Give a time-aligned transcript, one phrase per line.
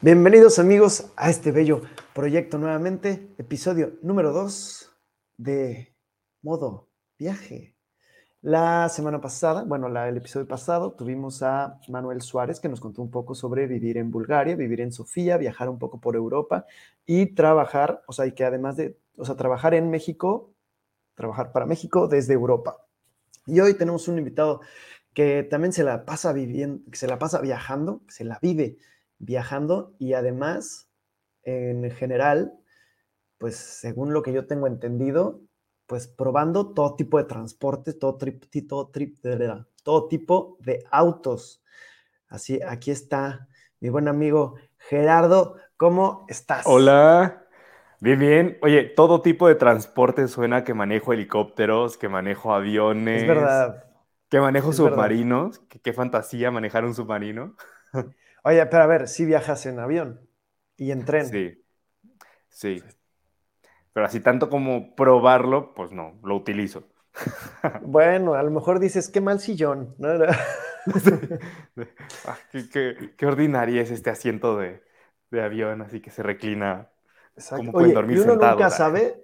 [0.00, 1.82] Bienvenidos amigos a este bello
[2.14, 4.90] proyecto nuevamente, episodio número 2
[5.36, 5.94] de
[6.42, 6.88] modo
[7.18, 7.76] viaje.
[8.42, 13.10] La semana pasada, bueno, el episodio pasado tuvimos a Manuel Suárez que nos contó un
[13.10, 16.66] poco sobre vivir en Bulgaria, vivir en Sofía, viajar un poco por Europa
[17.04, 20.54] y trabajar, o sea, y que además de, o sea, trabajar en México,
[21.14, 22.86] trabajar para México desde Europa.
[23.46, 24.60] Y hoy tenemos un invitado
[25.14, 28.78] que también se la pasa viviendo, se la pasa viajando, se la vive
[29.18, 30.88] viajando y además,
[31.42, 32.54] en general,
[33.38, 35.40] pues según lo que yo tengo entendido,
[35.86, 39.18] pues probando todo tipo de transportes, todo, trip, todo, trip,
[39.82, 41.64] todo tipo de autos.
[42.28, 43.48] Así, aquí está
[43.80, 45.56] mi buen amigo Gerardo.
[45.76, 46.64] ¿Cómo estás?
[46.66, 47.46] Hola.
[47.98, 48.58] Bien, bien.
[48.62, 53.22] Oye, todo tipo de transporte suena que manejo helicópteros, que manejo aviones.
[53.22, 53.89] Es verdad.
[54.30, 55.58] Que manejo submarinos.
[55.68, 57.56] Qué, qué fantasía manejar un submarino.
[58.44, 60.20] Oye, pero a ver, si viajas en avión
[60.76, 61.26] y en tren.
[61.26, 61.64] Sí,
[62.48, 62.82] sí.
[63.92, 66.84] Pero así tanto como probarlo, pues no, lo utilizo.
[67.82, 69.94] Bueno, a lo mejor dices, qué mal sillón.
[69.98, 70.08] ¿no?
[72.24, 74.82] Ah, qué, qué, qué, ordinaria es este asiento de,
[75.30, 76.88] de, avión, así que se reclina.
[77.34, 77.58] Exacto.
[77.58, 79.22] Como pueden dormir y uno sentados, nunca sabe,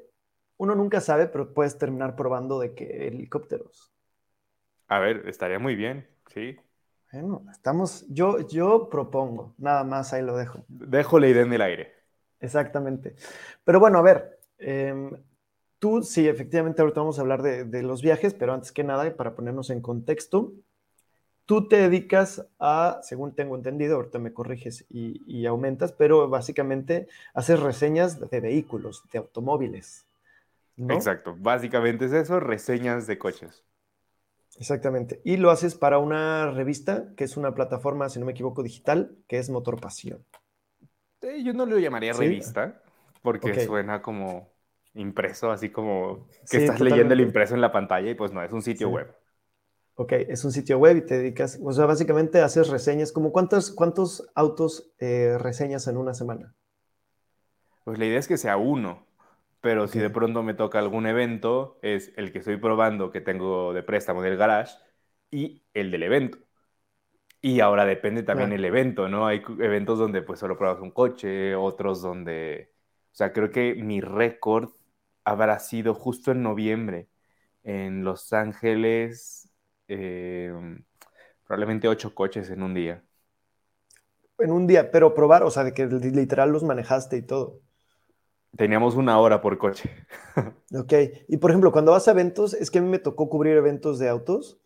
[0.58, 3.90] uno nunca sabe, pero puedes terminar probando de que helicópteros.
[4.88, 6.56] A ver, estaría muy bien, sí.
[7.12, 10.64] Bueno, estamos, yo, yo propongo, nada más ahí lo dejo.
[10.68, 11.92] Dejo la idea en el aire.
[12.40, 13.16] Exactamente.
[13.64, 15.10] Pero bueno, a ver, eh,
[15.78, 19.16] tú sí, efectivamente, ahorita vamos a hablar de, de, los viajes, pero antes que nada,
[19.16, 20.52] para ponernos en contexto,
[21.46, 27.08] tú te dedicas a, según tengo entendido, ahorita me corriges y, y aumentas, pero básicamente
[27.34, 30.04] haces reseñas de vehículos, de automóviles.
[30.76, 30.94] ¿no?
[30.94, 33.64] Exacto, básicamente es eso, reseñas de coches.
[34.58, 35.20] Exactamente.
[35.24, 39.16] Y lo haces para una revista, que es una plataforma, si no me equivoco, digital,
[39.28, 40.24] que es Motor Pasión.
[41.22, 42.20] Eh, yo no lo llamaría ¿Sí?
[42.20, 42.82] revista,
[43.22, 43.66] porque okay.
[43.66, 44.52] suena como
[44.94, 46.84] impreso, así como que sí, estás totalmente.
[46.84, 48.94] leyendo el impreso en la pantalla y pues no, es un sitio sí.
[48.94, 49.14] web.
[49.98, 53.70] Ok, es un sitio web y te dedicas, o sea, básicamente haces reseñas, como cuántos,
[53.70, 56.54] cuántos autos eh, reseñas en una semana?
[57.84, 59.05] Pues la idea es que sea uno,
[59.66, 59.94] pero okay.
[59.94, 63.82] si de pronto me toca algún evento, es el que estoy probando que tengo de
[63.82, 64.76] préstamo del garage
[65.28, 66.38] y el del evento.
[67.40, 68.60] Y ahora depende también claro.
[68.60, 69.26] el evento, ¿no?
[69.26, 72.74] Hay eventos donde pues solo pruebas un coche, otros donde...
[73.10, 74.70] O sea, creo que mi récord
[75.24, 77.08] habrá sido justo en noviembre,
[77.64, 79.50] en Los Ángeles,
[79.88, 80.54] eh,
[81.44, 83.02] probablemente ocho coches en un día.
[84.38, 87.65] En un día, pero probar, o sea, de que literal los manejaste y todo.
[88.56, 89.90] Teníamos una hora por coche.
[90.74, 90.92] ok.
[91.28, 93.98] Y por ejemplo, cuando vas a eventos, es que a mí me tocó cubrir eventos
[93.98, 94.58] de autos,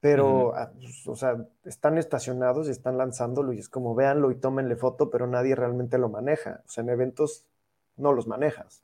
[0.00, 1.08] pero, uh -huh.
[1.10, 5.26] o sea, están estacionados y están lanzándolo y es como véanlo y tómenle foto, pero
[5.26, 6.62] nadie realmente lo maneja.
[6.66, 7.46] O sea, en eventos
[7.96, 8.82] no los manejas.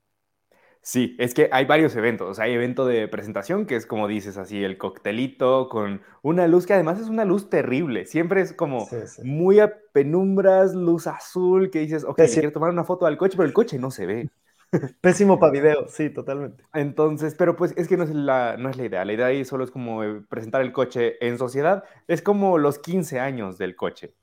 [0.84, 2.28] Sí, es que hay varios eventos.
[2.28, 6.48] O sea, hay evento de presentación, que es como dices así, el coctelito con una
[6.48, 8.04] luz que además es una luz terrible.
[8.04, 9.22] Siempre es como sí, sí.
[9.22, 13.36] muy a penumbras, luz azul, que dices, ok, sí, quiero tomar una foto al coche,
[13.36, 14.30] pero el coche no se ve.
[15.00, 16.64] Pésimo para video, sí, totalmente.
[16.72, 19.04] Entonces, pero pues es que no es, la, no es la idea.
[19.04, 21.84] La idea ahí solo es como presentar el coche en sociedad.
[22.08, 24.14] Es como los 15 años del coche.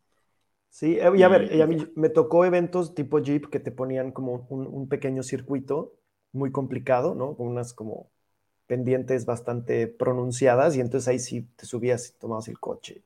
[0.70, 4.12] Sí, y a ver, y a mí me tocó eventos tipo Jeep que te ponían
[4.12, 5.96] como un, un pequeño circuito
[6.32, 7.36] muy complicado, ¿no?
[7.36, 8.12] Con unas como
[8.68, 13.04] pendientes bastante pronunciadas y entonces ahí sí te subías y tomabas el coche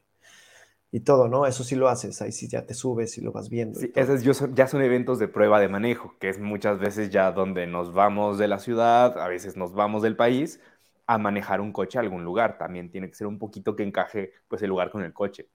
[0.93, 1.47] y todo, ¿no?
[1.47, 3.79] Eso sí lo haces, ahí sí ya te subes y lo vas viendo.
[3.79, 4.21] Sí, esos
[4.53, 8.37] ya son eventos de prueba de manejo, que es muchas veces ya donde nos vamos
[8.37, 10.59] de la ciudad, a veces nos vamos del país
[11.07, 12.59] a manejar un coche a algún lugar.
[12.59, 15.49] También tiene que ser un poquito que encaje pues el lugar con el coche.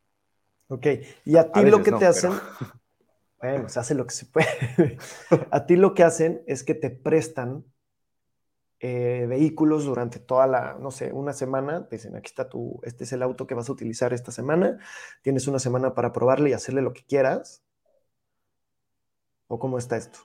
[0.66, 0.86] Ok,
[1.24, 2.32] y a ti a lo que no, te hacen...
[2.32, 2.72] Pero...
[3.40, 4.98] Bueno, se hace lo que se puede.
[5.52, 7.64] a ti lo que hacen es que te prestan
[8.80, 11.88] eh, vehículos durante toda la, no sé, una semana.
[11.88, 14.78] Te dicen, aquí está tu, este es el auto que vas a utilizar esta semana.
[15.22, 17.62] Tienes una semana para probarle y hacerle lo que quieras.
[19.48, 20.20] ¿O cómo está esto?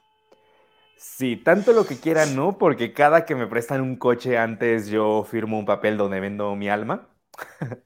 [0.97, 5.23] Sí, tanto lo que quiera no, porque cada que me prestan un coche antes yo
[5.23, 7.09] firmo un papel donde vendo mi alma.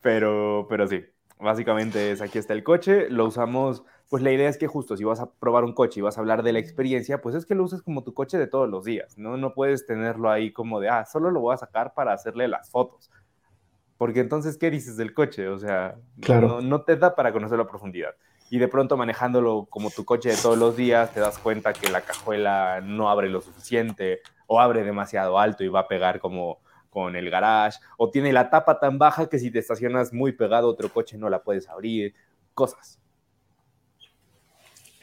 [0.00, 1.04] pero, pero sí,
[1.38, 3.84] básicamente es aquí está el coche, lo usamos
[4.14, 6.20] pues la idea es que justo si vas a probar un coche y vas a
[6.20, 8.84] hablar de la experiencia, pues es que lo uses como tu coche de todos los
[8.84, 9.36] días, ¿no?
[9.36, 12.70] No puedes tenerlo ahí como de, ah, solo lo voy a sacar para hacerle las
[12.70, 13.10] fotos.
[13.98, 15.48] Porque entonces, ¿qué dices del coche?
[15.48, 16.46] O sea, claro.
[16.46, 18.14] no, no te da para conocerlo a profundidad.
[18.50, 21.90] Y de pronto manejándolo como tu coche de todos los días, te das cuenta que
[21.90, 26.60] la cajuela no abre lo suficiente o abre demasiado alto y va a pegar como
[26.88, 30.68] con el garage, o tiene la tapa tan baja que si te estacionas muy pegado
[30.68, 32.14] a otro coche no la puedes abrir,
[32.54, 33.00] cosas.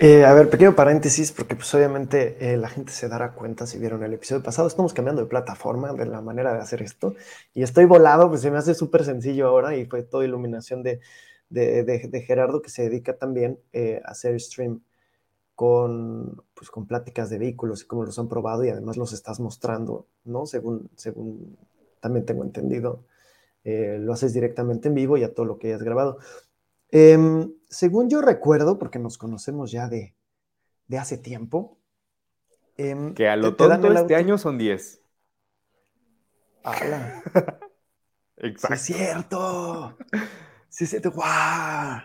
[0.03, 3.77] Eh, a ver, pequeño paréntesis, porque pues obviamente eh, la gente se dará cuenta si
[3.77, 4.67] vieron el episodio pasado.
[4.67, 7.13] Estamos cambiando de plataforma, de la manera de hacer esto.
[7.53, 11.01] Y estoy volado, pues se me hace súper sencillo ahora y fue toda iluminación de,
[11.49, 14.81] de, Gerardo, que se dedica también eh, a hacer stream
[15.53, 19.39] con, pues, con pláticas de vehículos y cómo los han probado y además los estás
[19.39, 20.47] mostrando, ¿no?
[20.47, 21.59] Según, según
[21.99, 23.05] también tengo entendido,
[23.63, 26.17] lo haces directamente en vivo y a todo lo que hayas grabado.
[26.91, 30.13] Em, según yo recuerdo, porque nos conocemos ya de,
[30.97, 31.79] hace tiempo.
[32.77, 35.01] Em, que a lo tonto este año son 10.
[36.63, 37.23] ¡Hala!
[38.37, 38.75] Exacto.
[38.81, 39.97] Sí, es cierto.
[40.69, 41.11] Sí, es cierto.
[41.11, 42.01] ¡Guau!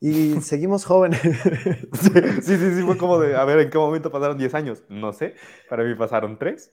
[0.00, 1.20] Y seguimos jóvenes.
[1.92, 2.10] sí,
[2.42, 4.82] sí, sí, fue como de, a ver, ¿en qué momento pasaron 10 años?
[4.88, 5.34] No sé,
[5.68, 6.72] para mí pasaron 3.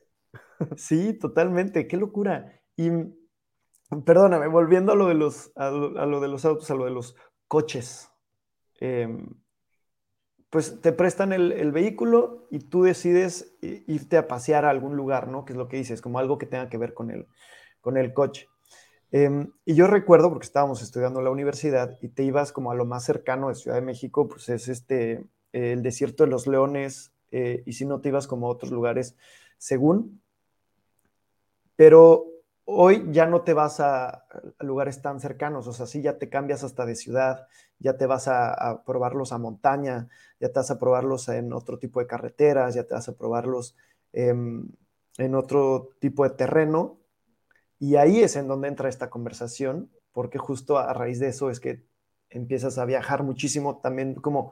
[0.78, 2.62] sí, totalmente, qué locura.
[2.78, 2.90] Y
[4.06, 7.16] Perdóname, volviendo a lo de los, a lo, de los autos, a lo de los
[7.48, 8.12] coches.
[8.80, 9.30] Em,
[10.50, 15.46] pues te prestan el, vehículo y tú decides irte a pasear a algún lugar, ¿no?
[15.46, 17.28] Que es lo que dices, como algo que tenga que ver con el,
[17.80, 18.48] con el coche.
[19.12, 22.76] Em, y yo recuerdo, porque estábamos estudiando en la universidad y te ibas como a
[22.76, 25.24] lo más cercano de Ciudad de México, pues es este,
[25.54, 29.16] el desierto de los leones, eh, y si no te ibas como a otros lugares,
[29.58, 30.22] según.
[31.76, 32.26] Pero
[32.70, 34.26] hoy ya no te vas a,
[34.60, 37.48] lugares tan cercanos, o sea, sí ya te cambias hasta de ciudad,
[37.80, 40.10] ya te vas a, probarlos a montaña,
[40.42, 43.76] ya te vas a probarlos en otro tipo de carreteras, ya te vas a probarlos
[44.12, 47.00] en otro tipo de terreno.
[47.80, 51.62] Y ahí es en donde entra esta conversación, porque justo a raíz de eso es
[51.62, 51.86] que
[52.30, 54.52] empiezas a viajar muchísimo también como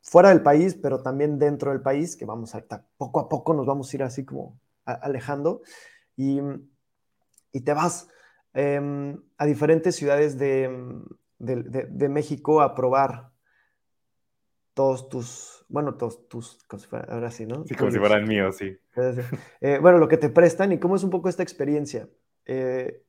[0.00, 2.64] fuera del país, pero también dentro del país, que vamos a,
[2.96, 5.62] poco a poco nos vamos a ir así como alejando.
[6.16, 6.40] Y
[7.56, 8.08] y te vas
[8.52, 10.68] em, a diferentes ciudades de,
[12.10, 13.30] México a probar
[14.74, 16.58] todos tus, bueno, todos tus,
[17.08, 17.64] ahora sí, ¿no?
[17.64, 18.76] Sí, como si fueran míos, sí.
[19.62, 22.10] Eh, bueno, lo que te prestan y cómo es un poco esta experiencia.
[22.44, 23.02] Eh,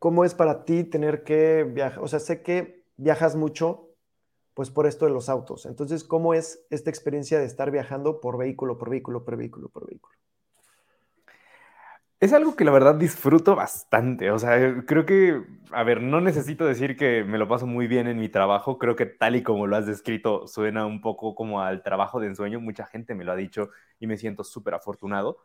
[0.00, 2.02] ¿Cómo es para ti tener que viajar?
[2.02, 3.90] O sea, sé que viajas mucho,
[4.54, 5.64] pues por esto de los autos.
[5.64, 9.86] Entonces, ¿cómo es esta experiencia de estar viajando por vehículo, por vehículo, por vehículo, por
[9.86, 10.16] vehículo?
[12.18, 14.30] Es algo que la verdad disfruto bastante.
[14.30, 18.06] O sea, creo que, a ver, no necesito decir que me lo paso muy bien
[18.06, 18.78] en mi trabajo.
[18.78, 22.28] Creo que tal y como lo has descrito, suena un poco como al trabajo de
[22.28, 22.58] ensueño.
[22.58, 23.68] Mucha gente me lo ha dicho
[24.00, 25.38] y me siento súper afortunado.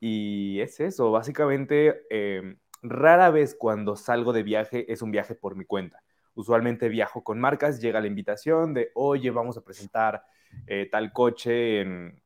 [0.00, 5.56] Y es eso, básicamente, em, rara vez cuando salgo de viaje es un viaje por
[5.56, 6.02] mi cuenta.
[6.34, 10.24] Usualmente viajo con marcas, llega la invitación de, oye, vamos a presentar
[10.66, 12.22] eh, tal coche en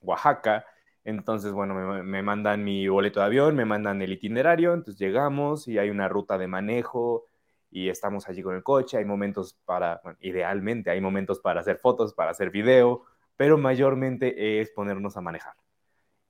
[0.00, 0.64] Oaxaca
[1.04, 5.78] entonces, bueno, me, mandan mi boleto de avión, me mandan el itinerario, entonces llegamos y
[5.78, 7.24] hay una ruta de manejo
[7.70, 12.12] y estamos allí con el coche, hay momentos para, idealmente hay momentos para hacer fotos,
[12.12, 13.04] para hacer video,
[13.36, 15.54] pero mayormente es ponernos a manejar.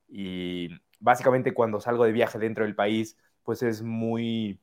[0.07, 0.69] Y
[0.99, 4.61] básicamente cuando salgo de viaje dentro del país, pues es muy,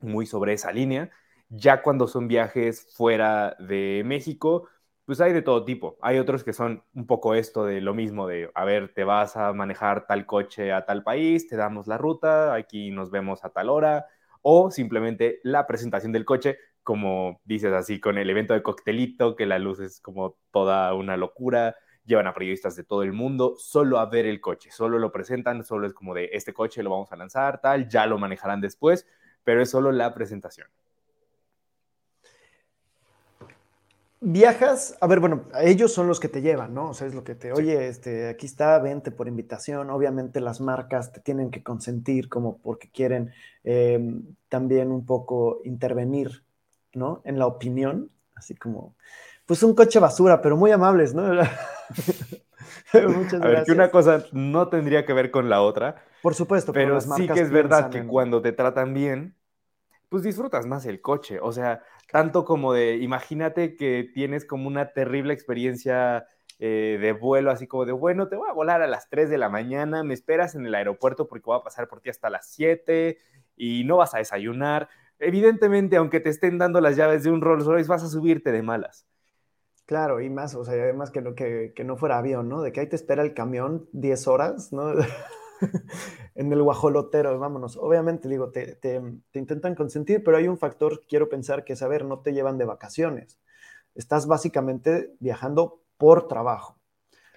[0.00, 1.10] muy sobre esa línea.
[1.48, 4.68] Ya cuando son viajes fuera de México,
[5.10, 5.98] pues hay de todo tipo.
[6.02, 9.36] Hay otros que son un poco esto de lo mismo, de, a ver, te vas
[9.36, 13.50] a manejar tal coche a tal país, te damos la ruta, aquí nos vemos a
[13.50, 14.06] tal hora,
[14.40, 19.46] o simplemente la presentación del coche, como dices así, con el evento de coctelito, que
[19.46, 23.98] la luz es como toda una locura, llevan a periodistas de todo el mundo solo
[23.98, 27.10] a ver el coche, solo lo presentan, solo es como de, este coche lo vamos
[27.10, 29.08] a lanzar, tal, ya lo manejarán después,
[29.42, 30.68] pero es solo la presentación.
[34.22, 36.90] Viajas, a ver, bueno, ellos son los que te llevan, ¿no?
[36.90, 39.88] O sea, es lo que te, oye, este, aquí está, vente por invitación.
[39.88, 43.32] Obviamente las marcas te tienen que consentir como porque quieren
[43.64, 46.44] em, también un poco intervenir,
[46.92, 47.22] ¿no?
[47.24, 48.94] En la opinión, así como,
[49.46, 51.22] pues un coche basura, pero muy amables, ¿no?
[52.92, 56.04] Muchas a ver, que una cosa no tendría que ver con la otra.
[56.20, 59.34] Por supuesto, pero sí que es verdad que cuando te tratan bien,
[60.10, 61.38] pues disfrutas más el coche.
[61.40, 66.26] O sea, tanto como de, imagínate que tienes como una terrible experiencia
[66.58, 69.38] eh, de vuelo, así como de, bueno, te voy a volar a las 3 de
[69.38, 72.50] la mañana, me esperas en el aeropuerto porque voy a pasar por ti hasta las
[72.50, 73.18] 7
[73.56, 74.88] y no vas a desayunar.
[75.20, 78.62] Evidentemente, aunque te estén dando las llaves de un Rolls Royce, vas a subirte de
[78.62, 79.06] malas.
[79.86, 82.62] Claro, y más, o sea, además que no, que, que no fuera avión, ¿no?
[82.62, 84.92] De que ahí te espera el camión 10 horas, ¿no?
[86.34, 87.76] en el guajolotero, vámonos.
[87.76, 88.78] Obviamente, digo, te,
[89.34, 92.58] intentan consentir, pero hay un factor, quiero pensar, que es, a ver, no te llevan
[92.58, 93.38] de vacaciones.
[93.94, 96.78] Estás básicamente viajando por trabajo.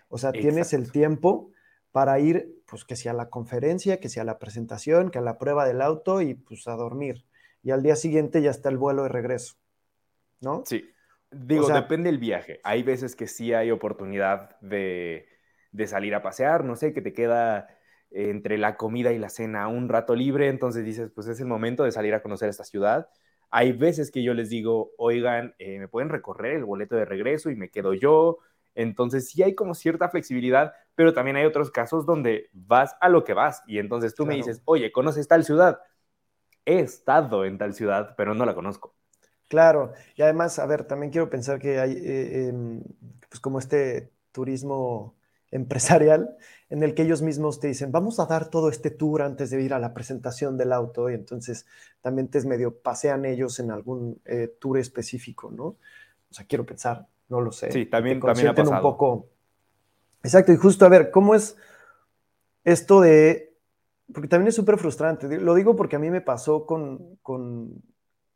[0.07, 1.51] O sea, tienes el tiempo
[1.91, 5.21] para ir, pues que sea a la conferencia, que sea a la presentación, que a
[5.21, 7.25] la prueba del auto y pues a dormir.
[7.63, 9.55] Y al día siguiente ya está el vuelo de regreso.
[10.43, 10.63] ¿no?
[10.65, 10.89] Sí.
[11.31, 12.59] Digo, depende del viaje.
[12.63, 15.27] Hay veces que sí hay oportunidad de,
[15.71, 17.75] de salir a pasear, no sé, que te queda
[18.13, 21.83] entre la comida y la cena un rato libre, entonces dices, pues es el momento
[21.83, 23.09] de salir a conocer esta ciudad.
[23.49, 27.49] Hay veces que yo les digo, oigan, eh, me pueden recorrer el boleto de regreso
[27.49, 28.37] y me quedo yo.
[28.75, 33.23] Entonces sí hay como cierta flexibilidad, pero también hay otros casos donde vas a lo
[33.23, 35.79] que vas y entonces tú me dices, oye, ¿conoces tal ciudad?
[36.65, 38.95] He estado en tal ciudad, pero no la conozco.
[39.49, 42.81] Claro, y además, a ver, también quiero pensar que hay, eh, em,
[43.29, 45.15] pues como este turismo
[45.53, 46.35] empresarial
[46.69, 49.61] en el que ellos mismos te dicen, vamos a dar todo este tour antes de
[49.61, 51.67] ir a la presentación del auto y entonces
[52.01, 55.65] también te medio pasean ellos en algún eh, tour específico, ¿no?
[55.65, 55.77] O
[56.31, 57.71] sea, quiero pensar, no lo sé.
[57.71, 58.77] Sí, también, también ha pasado.
[58.77, 59.27] un poco.
[60.23, 61.55] Exacto, y justo a ver, ¿cómo es
[62.63, 63.55] esto de...
[64.11, 67.83] Porque también es súper frustrante, lo digo porque a mí me pasó con, con,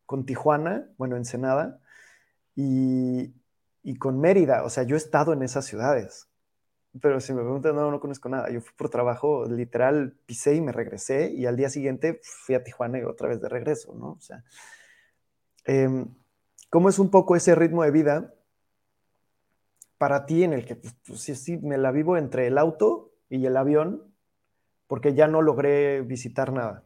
[0.05, 1.79] con Tijuana, bueno, Ensenada,
[2.55, 3.33] y,
[3.83, 6.26] y con Mérida, o sea, yo he estado en esas ciudades
[7.01, 8.49] pero si me preguntan, no, no conozco nada.
[8.49, 12.63] Yo fui por trabajo, literal, pisé y me regresé y al día siguiente fui a
[12.63, 14.11] Tijuana y otra vez de regreso, ¿no?
[14.11, 14.43] O sea,
[15.65, 16.07] em,
[16.69, 18.33] ¿cómo es un poco ese ritmo de vida
[19.97, 23.11] para ti en el que, pues, pues, sí, sí, me la vivo entre el auto
[23.29, 24.13] y el avión
[24.87, 26.83] porque ya no logré visitar nada?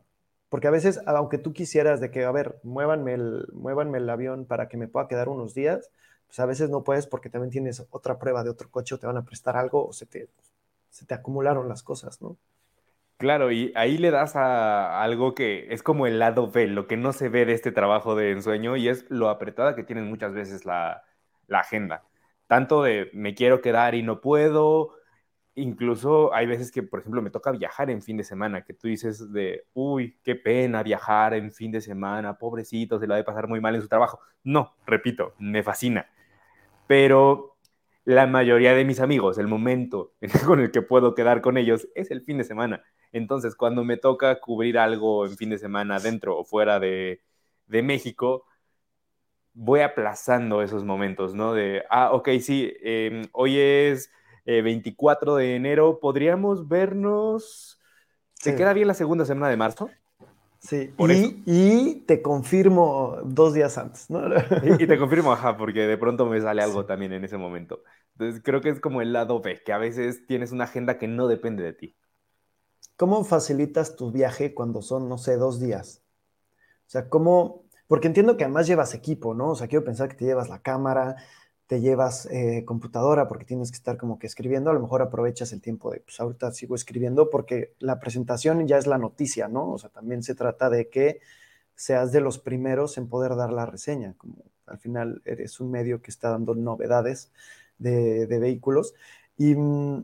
[0.49, 4.45] Porque a veces, aunque tú quisieras de que, a ver, muévanme el, muévanme el avión
[4.45, 5.91] para que me pueda quedar unos días,
[6.31, 9.05] pues a veces no puedes porque también tienes otra prueba de otro coche o te
[9.05, 10.29] van a prestar algo o se te,
[10.89, 12.37] se te acumularon las cosas, ¿no?
[13.17, 16.95] Claro, y ahí le das a algo que es como el lado B, lo que
[16.95, 20.33] no se ve de este trabajo de ensueño y es lo apretada que tienen muchas
[20.33, 21.03] veces la,
[21.47, 22.05] la agenda.
[22.47, 24.93] Tanto de me quiero quedar y no puedo,
[25.55, 28.87] incluso hay veces que, por ejemplo, me toca viajar en fin de semana, que tú
[28.87, 33.25] dices de, uy, qué pena viajar en fin de semana, pobrecito, se lo va a
[33.25, 34.21] pasar muy mal en su trabajo.
[34.45, 36.07] No, repito, me fascina
[36.91, 37.57] pero
[38.03, 40.11] la mayoría de mis amigos, el momento
[40.45, 42.83] con el que puedo quedar con ellos es el fin de semana.
[43.13, 47.21] Entonces, cuando me toca cubrir algo en fin de semana dentro o fuera de,
[47.65, 48.43] México,
[49.53, 51.53] voy aplazando esos momentos, ¿no?
[51.53, 54.11] De, ah, ok, sí, em, hoy es
[54.43, 57.79] 24 eh, de enero, ¿podríamos vernos?
[58.33, 59.89] ¿Se queda bien la segunda semana de marzo?
[60.61, 60.93] Sí,
[61.47, 64.21] y, te confirmo dos días antes, ¿no?
[64.79, 67.81] Y, te confirmo, ajá, porque de pronto me sale algo también en ese momento.
[68.13, 71.07] Entonces creo que es como el lado B, que a veces tienes una agenda que
[71.07, 71.95] no depende de ti.
[72.95, 76.03] ¿Cómo facilitas tu viaje cuando son, no sé, dos días?
[76.85, 77.63] O sea, ¿cómo?
[77.87, 79.49] Porque entiendo que además llevas equipo, ¿no?
[79.49, 81.15] O sea, quiero pensar que te llevas la cámara,
[81.71, 85.53] te llevas eh, computadora porque tienes que estar como que escribiendo, a lo mejor aprovechas
[85.53, 89.71] el tiempo de, pues ahorita sigo escribiendo porque la presentación ya es la noticia, ¿no?
[89.71, 91.21] O sea, también se trata de que
[91.73, 96.01] seas de los primeros en poder dar la reseña, como al final eres un medio
[96.01, 97.31] que está dando novedades
[97.77, 98.93] de, vehículos.
[99.37, 100.03] Y, mm,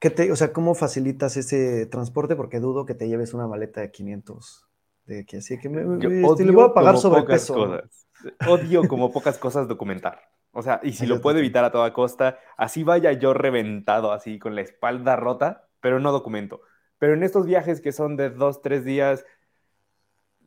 [0.00, 2.34] ¿qué te, o sea, ¿cómo facilitas ese transporte?
[2.34, 4.66] Porque dudo que te lleves una maleta de 500,
[5.06, 5.82] de que así que me,
[6.22, 7.54] este, le voy a pagar sobrepeso.
[7.54, 8.05] Cosas
[8.46, 10.20] odio como pocas cosas documentar.
[10.52, 14.38] O sea, y si lo puedo evitar a toda costa, así vaya yo reventado, así
[14.38, 16.62] con la espalda rota, pero no documento.
[16.98, 19.26] Pero en estos viajes que son de dos, tres días,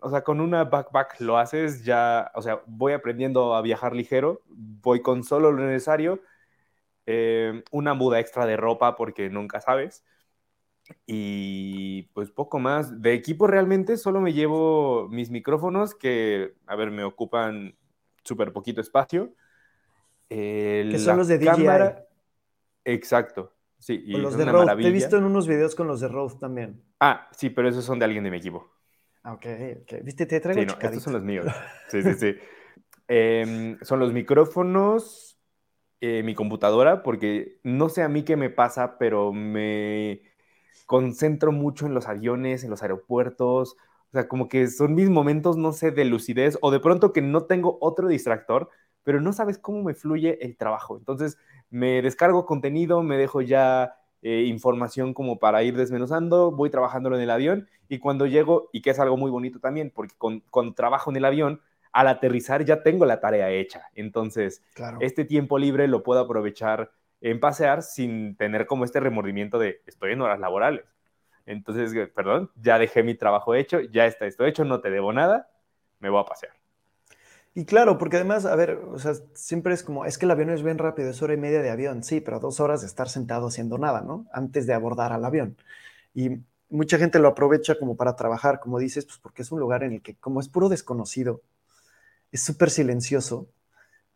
[0.01, 4.41] o sea, con una backpack lo haces ya, o sea, voy aprendiendo a viajar ligero,
[4.47, 6.21] voy con solo lo necesario,
[7.05, 10.03] eh, una muda extra de ropa porque nunca sabes,
[11.05, 13.01] y pues poco más.
[13.01, 17.75] De equipo realmente solo me llevo mis micrófonos que, a ver, me ocupan
[18.23, 19.33] súper poquito espacio.
[20.27, 22.05] que son los de cámara...
[22.85, 23.53] Exacto.
[23.77, 24.75] Sí, y los de Rode.
[24.81, 26.83] Te he visto en unos videos con los de Rode también.
[26.99, 28.69] Ah, sí, pero esos son de alguien de mi equipo.
[29.23, 29.45] Ah, ok,
[29.81, 29.93] ok.
[30.03, 30.25] ¿Viste?
[30.25, 31.45] Te traigo Sí, no, estos son los míos.
[31.89, 32.35] Sí, sí, sí.
[33.07, 35.39] Em, son los micrófonos,
[36.01, 40.21] eh, mi computadora, porque no sé a mí qué me pasa, pero me
[40.85, 43.75] concentro mucho en los aviones, en los aeropuertos,
[44.09, 47.21] o sea, como que son mis momentos, no sé, de lucidez o de pronto que
[47.21, 48.69] no tengo otro distractor,
[49.03, 50.97] pero no sabes cómo me fluye el trabajo.
[50.97, 51.37] Entonces,
[51.69, 57.21] me descargo contenido, me dejo ya eh, información como para ir desmenuzando, voy trabajándolo en
[57.21, 60.73] el avión y cuando llego, y que es algo muy bonito también, porque con, cuando
[60.73, 63.83] trabajo en el avión, al aterrizar ya tengo la tarea hecha.
[63.95, 64.63] Entonces,
[64.99, 70.13] este tiempo libre lo puedo aprovechar en pasear sin tener como este remordimiento de estoy
[70.13, 70.85] en horas laborales.
[71.45, 75.11] Entonces, eh, perdón, ya dejé mi trabajo hecho, ya está esto hecho, no te debo
[75.13, 75.49] nada,
[75.99, 76.53] me voy a pasear.
[77.55, 80.51] Y claro, porque además, a ver, o sea, siempre es como, es que el avión
[80.51, 83.09] es bien rápido, es hora y media de avión, sí, pero dos horas de estar
[83.09, 84.27] sentado haciendo nada, ¿no?
[84.31, 85.57] Antes de abordar al avión.
[86.13, 86.37] Y
[86.69, 89.93] mucha gente lo aprovecha como para trabajar, como dices, pues porque es un lugar en
[89.93, 91.41] el que, como es puro desconocido,
[92.31, 93.49] es súper silencioso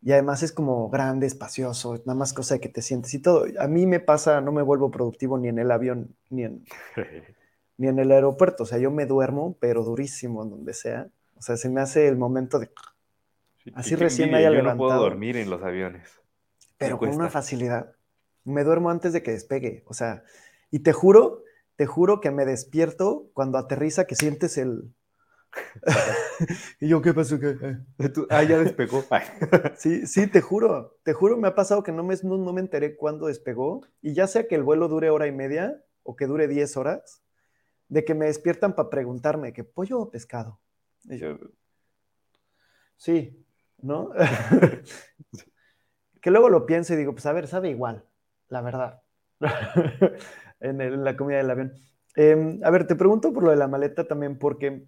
[0.06, 3.46] y además es como grande, espacioso, nada más cosa de que te sientes y todo.
[3.58, 6.66] A mí me pasa, no me vuelvo productivo ni en el avión, ni en,
[7.78, 8.64] ni en el aeropuerto.
[8.64, 11.08] O sea, yo me duermo, pero durísimo en donde sea.
[11.36, 12.70] O sea, se me hace el momento de...
[13.76, 14.90] Así recién haya levantado.
[14.90, 16.10] no puedo dormir en los aviones.
[16.78, 17.96] Pero con una facilidad.
[18.44, 19.84] Me duermo antes de que despegue.
[19.88, 20.24] O sea,
[20.70, 21.44] y te juro,
[21.78, 24.92] te juro que me despierto cuando aterriza, que sientes el,
[26.80, 27.40] y yo, ¿qué pasó?
[27.40, 27.78] ¿Qué?
[28.30, 29.04] Ah, ya despegó.
[29.78, 32.96] sí, sí, te juro, te juro, me ha pasado que no me, no, me enteré
[32.96, 33.82] cuándo despegó.
[34.02, 37.24] Y ya sea que el vuelo dure hora y media o que dure 10 horas,
[37.88, 40.60] de que me despiertan para preguntarme, ¿qué pollo o pescado?
[41.04, 41.38] Y yo,
[42.98, 43.46] sí,
[43.82, 44.12] ¿no?
[46.22, 48.06] que luego lo pienso y digo, pues a ver, sabe igual,
[48.50, 49.02] la verdad,
[50.60, 51.74] en, la comida del avión.
[52.16, 54.88] Em, a ver, te pregunto por lo de la maleta también, porque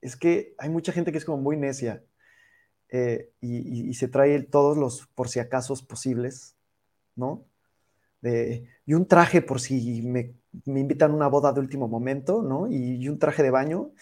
[0.00, 2.02] es que hay mucha gente que es como muy necia
[2.90, 6.56] eh, y, se trae todos los por si acaso posibles,
[7.16, 7.44] ¿no?
[8.20, 10.34] y un traje por si me,
[10.66, 12.66] invitan a una boda de último momento, ¿no?
[12.66, 13.92] Y, un traje de baño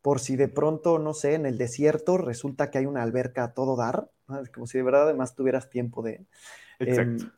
[0.00, 3.52] por si de pronto, no sé, en el desierto resulta que hay una alberca a
[3.52, 4.08] todo dar,
[4.54, 6.24] como si de verdad además tuvieras tiempo de...
[6.78, 7.24] Exacto.
[7.24, 7.30] Em,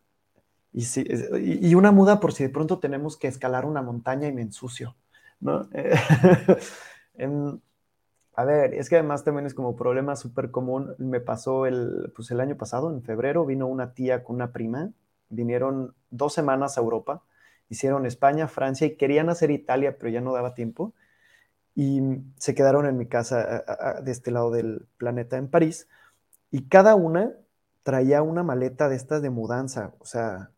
[0.73, 4.43] y, y, una muda por si de pronto tenemos que escalar una montaña y me
[4.43, 4.97] ensucio,
[5.41, 5.69] ¿no?
[8.39, 10.95] a ver, es que además también es como problema súper común.
[10.99, 14.93] Me pasó el, pues el año pasado, en febrero, vino una tía con una prima.
[15.29, 17.25] Vinieron dos semanas a Europa.
[17.69, 20.95] Hicieron España, Francia y querían hacer Italia, pero ya no daba tiempo.
[21.75, 22.01] Y
[22.37, 23.65] se quedaron en mi casa
[24.05, 25.89] de este lado del planeta, en París.
[26.53, 27.33] Y cada una
[27.83, 30.53] traía una maleta de estas de mudanza, o sea,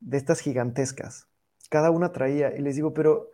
[0.00, 1.28] de estas gigantescas.
[1.70, 2.54] Cada una traía.
[2.54, 3.30] Y les digo, pero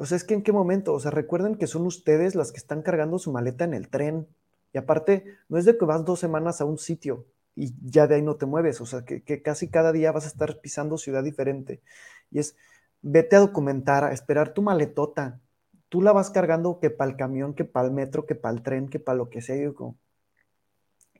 [0.00, 2.56] o sea, es que en qué momento, o sea, recuerden que son ustedes las que
[2.56, 4.26] están cargando su maleta en el tren.
[4.72, 8.14] Y aparte, no es de que vas dos semanas a un sitio y ya de
[8.14, 11.22] ahí no te mueves, o sea, que, casi cada día vas a estar pisando ciudad
[11.22, 11.82] diferente.
[12.30, 12.56] Y es,
[13.02, 15.38] vete a documentar, a esperar tu maletota.
[15.90, 18.62] Tú la vas cargando que para el camión, que para el metro, que para el
[18.62, 19.56] tren, que para lo que sea.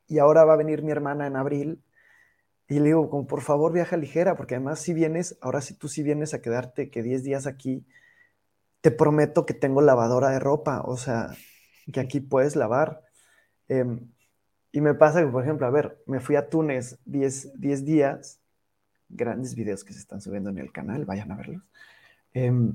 [0.06, 1.82] Y ahora va a venir mi hermana en abril
[2.66, 5.88] y le digo, como por favor viaja ligera, porque además si vienes, ahora sí tú
[5.88, 7.84] sí vienes a quedarte que 10 días aquí,
[8.80, 11.34] te prometo que tengo lavadora de ropa, o sea,
[11.92, 13.02] que aquí puedes lavar.
[13.68, 14.10] Em,
[14.72, 18.40] y me pasa que, por ejemplo, a ver, me fui a Túnez 10, días,
[19.08, 21.62] grandes videos que se están subiendo en el canal, vayan a verlos.
[22.32, 22.74] Em,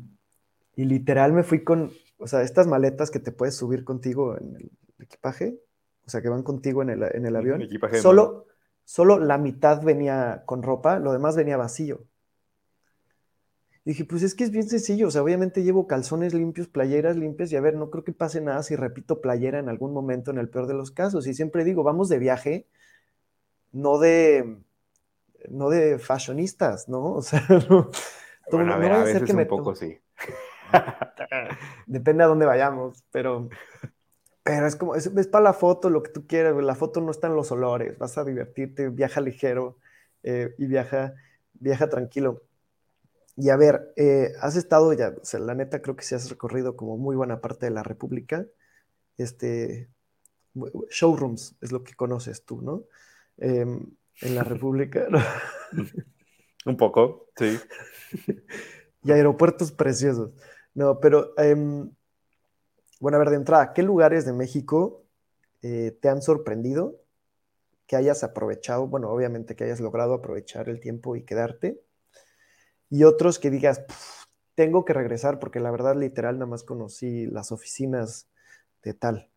[0.75, 4.55] y literal me fui con, o sea, estas maletas que te puedes subir contigo en
[4.55, 5.57] el equipaje,
[6.05, 7.63] o sea, que van contigo en el, en el avión.
[8.01, 8.45] solo,
[8.83, 12.05] solo la mitad venía con ropa, lo demás venía vacío
[13.85, 17.51] dije, pues es que es bien sencillo, o sea, obviamente llevo calzones limpios, playeras limpias
[17.51, 20.39] y a ver, no creo que pase nada si repito playera en algún momento en
[20.39, 21.27] el peor de los casos.
[21.27, 22.67] Y siempre digo, vamos de viaje,
[23.71, 24.57] no de,
[25.49, 27.13] no de fashionistas, ¿no?
[27.13, 27.91] O sea, no,
[28.51, 29.99] bueno, a ver, a veces un poco sí.
[31.85, 33.49] Depende a dónde vayamos, pero,
[34.43, 37.27] pero es como, es, para la foto lo que tú quieras, la foto no está
[37.27, 39.77] en los olores, vas a divertirte, viaja ligero
[40.23, 41.13] eh, y viaja,
[41.53, 42.41] viaja tranquilo.
[43.37, 46.29] Y a ver, eh, has estado ya, o sea, la neta creo que sí has
[46.29, 48.45] recorrido como muy buena parte de la República.
[49.17, 49.89] Este,
[50.89, 52.83] showrooms es lo que conoces tú, ¿no?
[53.37, 53.85] Em,
[54.21, 55.07] en la República.
[56.65, 57.59] Un poco, sí.
[59.03, 60.31] y aeropuertos preciosos.
[60.73, 61.91] No, pero, em,
[62.99, 65.03] bueno, a ver, de entrada, ¿qué lugares de México
[65.61, 67.01] eh, te han sorprendido
[67.85, 68.87] que hayas aprovechado?
[68.87, 71.81] Bueno, obviamente que hayas logrado aprovechar el tiempo y quedarte
[72.95, 73.84] y otros que digas,
[74.55, 78.29] tengo que regresar porque la verdad literal nada más conocí las oficinas
[78.84, 79.29] de tal.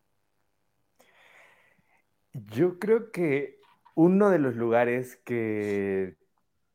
[2.31, 3.59] Yo creo que
[3.95, 6.15] uno de los lugares que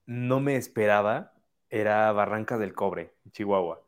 [0.04, 1.32] no me esperaba
[1.70, 3.80] era Barranca del Cobre, Chihuahua.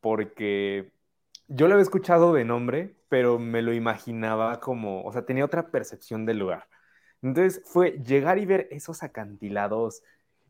[0.00, 0.90] Porque
[1.46, 5.70] yo lo había escuchado de nombre, pero me lo imaginaba como, o sea, tenía otra
[5.70, 6.66] percepción del lugar.
[7.22, 10.02] Entonces fue llegar y ver esos acantilados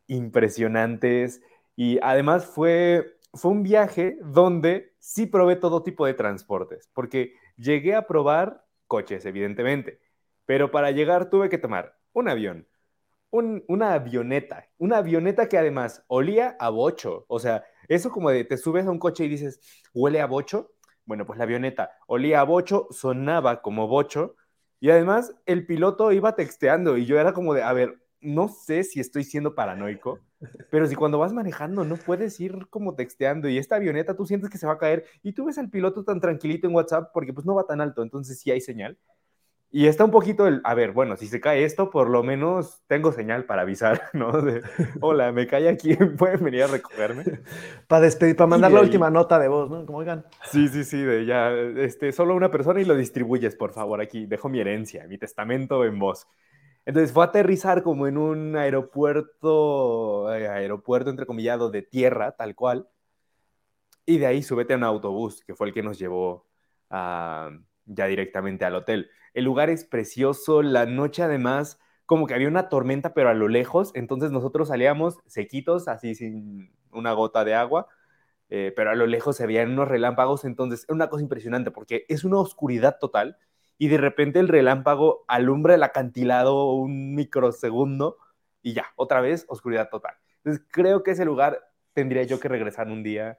[0.07, 1.43] impresionantes.
[1.77, 7.95] Y además fue, fue un viaje donde sí probé todo tipo de transportes, porque llegué
[7.95, 10.01] a probar coches, evidentemente,
[10.47, 12.67] pero para llegar tuve que tomar un avión,
[13.31, 18.57] una avioneta, una avioneta que además olía a bocho, o sea, eso como de te
[18.57, 19.61] subes a un coche y dices,
[19.93, 20.73] huele a bocho,
[21.05, 24.37] bueno, pues la avioneta olía a bocho, sonaba como bocho,
[24.81, 28.85] y además el piloto iba texteando y yo era como de, a ver, no sé
[28.85, 30.21] si estoy siendo paranoico,
[30.71, 34.51] pero si cuando vas manejando no puedes ir como texteando y esta avioneta tú sientes
[34.51, 37.33] que se va a caer y tú ves al piloto tan tranquilito en WhatsApp porque
[37.33, 38.99] pues no va tan alto, entonces sí hay señal.
[39.71, 42.83] Y está un poquito el, a ver, bueno, si se cae esto, por lo menos
[42.87, 44.41] tengo señal para avisar, ¿no?
[44.41, 44.63] De,
[45.01, 47.25] hola, me cae aquí, ¿pueden venir a recogerme?
[47.89, 49.85] para despedir, para mandar la última nota de voz, ¿no?
[49.85, 50.25] Como oigan.
[50.51, 54.27] Sí, sí, sí, de ya, este, solo una persona y lo distribuyes, por favor, aquí,
[54.27, 56.27] dejo mi herencia, mi testamento en voz.
[56.87, 62.89] Entonces fue a aterrizar como en un aeropuerto, eh, aeropuerto entrecomillado de tierra, tal cual.
[64.07, 66.47] Y de ahí súbete a un autobús, que fue el que nos llevó
[66.89, 69.11] ya directamente al hotel.
[69.35, 73.49] El lugar es precioso, la noche además como que había una tormenta pero a lo
[73.49, 77.89] lejos, entonces nosotros salíamos sequitos, así sin una gota de agua,
[78.49, 82.07] eh, pero a lo lejos se veían unos relámpagos, entonces es una cosa impresionante porque
[82.09, 83.37] es una oscuridad total
[83.79, 88.19] y de repente el relámpago alumbra el acantilado un microsegundo
[88.63, 90.15] y ya, otra vez oscuridad total.
[90.39, 91.61] Entonces creo que ese lugar
[91.93, 93.39] tendría yo que regresar un día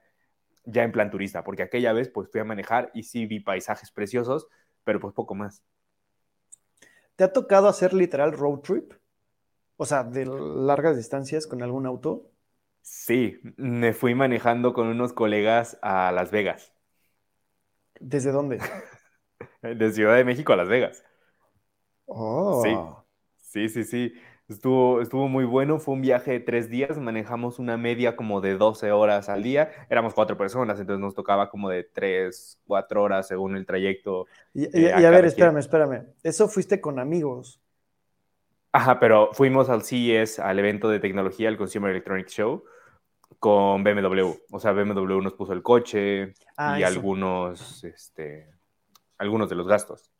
[0.65, 3.91] ya en plan turista, porque aquella vez pues fui a manejar y sí vi paisajes
[3.91, 4.47] preciosos,
[4.83, 5.63] pero pues poco más.
[7.15, 8.93] ¿Te ha tocado hacer literal road trip?
[9.77, 12.29] O sea, de largas distancias con algún auto.
[12.81, 16.73] Sí, me fui manejando con unos colegas a Las Vegas.
[17.99, 18.59] ¿Desde dónde?
[19.61, 21.03] de Ciudad de México a Las Vegas.
[22.05, 22.63] Oh.
[23.37, 24.13] Sí, sí, sí, sí.
[24.47, 28.57] Estuvo, estuvo muy bueno, fue un viaje de tres días, manejamos una media como de
[28.57, 33.27] 12 horas al día, éramos cuatro personas, entonces nos tocaba como de tres, cuatro horas
[33.27, 34.25] según el trayecto.
[34.53, 37.61] Y, eh, a, ver, espérame, espérame, ¿eso fuiste con amigos?
[38.71, 42.63] Ajá, pero fuimos al CES, al evento de tecnología, el Consumer Electronics Show,
[43.39, 44.31] con BMW.
[44.51, 48.47] O sea, BMW nos puso el coche ah, y algunos, este,
[49.17, 50.11] algunos de los gastos.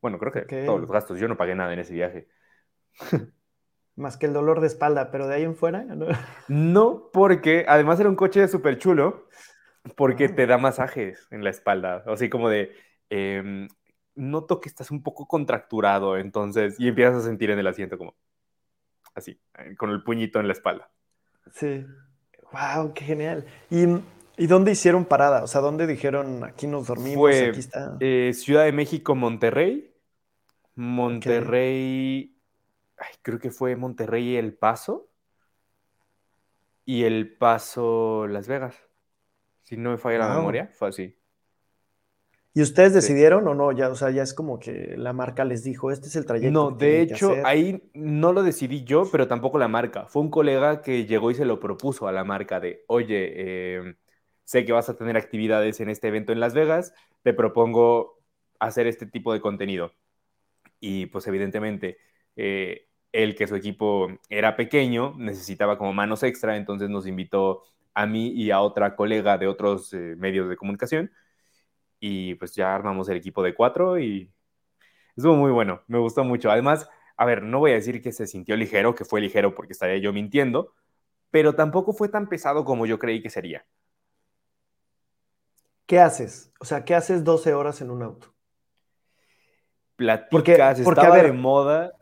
[0.00, 1.18] Bueno, creo que todos los gastos.
[1.20, 2.28] Yo no pagué nada en ese viaje.
[3.94, 5.84] Más que el dolor de espalda, pero de ahí en fuera.
[5.84, 6.06] No,
[6.48, 9.28] no porque además era un coche súper chulo,
[9.96, 10.34] porque ah.
[10.34, 12.02] te da masajes en la espalda.
[12.06, 12.72] Así como de.
[13.10, 13.68] Em,
[14.14, 16.80] noto que estás un poco contracturado, entonces.
[16.80, 18.16] Y empiezas a sentir en el asiento como.
[19.14, 20.90] Así, eh, con el puñito en la espalda.
[21.52, 21.86] Sí.
[22.52, 22.94] ¡Wow!
[22.94, 23.44] ¡Qué genial!
[23.70, 23.86] Y
[24.36, 25.42] ¿Y dónde hicieron parada?
[25.42, 27.16] O sea, ¿dónde dijeron aquí nos dormimos?
[27.16, 27.96] Fue, aquí está.
[28.00, 29.92] Eh, Ciudad de México, Monterrey.
[30.74, 32.34] Monterrey.
[33.22, 35.08] creo que fue Monterrey El Paso.
[36.84, 38.76] Y El Paso Las Vegas.
[39.62, 41.16] Si no me falla la memoria, fue así.
[42.54, 43.72] ¿Y ustedes decidieron o no?
[43.72, 46.52] Ya, o sea, ya es como que la marca les dijo, este es el trayecto.
[46.52, 50.06] No, de hecho, ahí no lo decidí yo, pero tampoco la marca.
[50.06, 53.96] Fue un colega que llegó y se lo propuso a la marca de, oye, eh,
[54.44, 58.18] sé que vas a tener actividades en este evento en Las Vegas, te propongo
[58.58, 59.92] hacer este tipo de contenido.
[60.80, 61.98] Y pues evidentemente,
[62.36, 67.62] eh, él que su equipo era pequeño, necesitaba como manos extra, entonces nos invitó
[67.94, 71.12] a mí y a otra colega de otros eh, medios de comunicación.
[72.00, 74.32] Y pues ya armamos el equipo de cuatro y
[75.16, 76.50] estuvo muy bueno, me gustó mucho.
[76.50, 79.72] Además, a ver, no voy a decir que se sintió ligero, que fue ligero porque
[79.72, 80.74] estaría yo mintiendo,
[81.30, 83.66] pero tampoco fue tan pesado como yo creí que sería.
[85.92, 86.50] ¿Qué haces?
[86.58, 88.32] O sea, ¿qué haces 12 horas en un auto?
[89.94, 91.92] Platicas, porque, porque estaba de moda.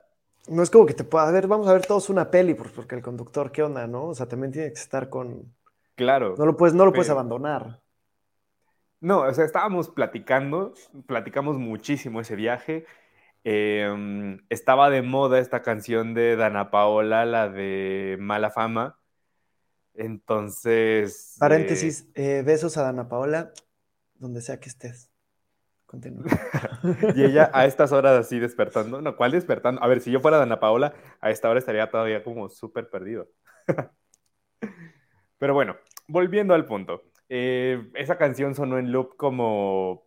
[0.46, 3.02] No es como que te pueda ver, vamos a ver todos una peli, porque el
[3.02, 4.04] conductor, ¿qué onda, no?
[4.04, 5.52] O sea, también tiene que estar con...
[5.96, 6.36] Claro.
[6.38, 7.80] No lo puedes, no lo puedes abandonar.
[9.00, 10.72] No, o sea, estábamos platicando,
[11.06, 12.86] platicamos muchísimo ese viaje.
[13.42, 19.00] Em, estaba de moda esta canción de Dana Paola, la de Mala Fama.
[19.94, 21.34] Entonces.
[21.40, 23.52] Paréntesis, eh, besos a Dana Paola
[24.20, 25.10] donde sea que estés.
[25.86, 26.24] Continúa.
[27.16, 29.00] y ella a estas horas así despertando.
[29.00, 29.82] No, ¿cuál despertando?
[29.82, 33.28] A ver, si yo fuera Dana Paola, a esta hora estaría todavía como súper perdido.
[35.38, 37.02] Pero bueno, volviendo al punto.
[37.28, 40.04] Eh, esa canción sonó en loop como...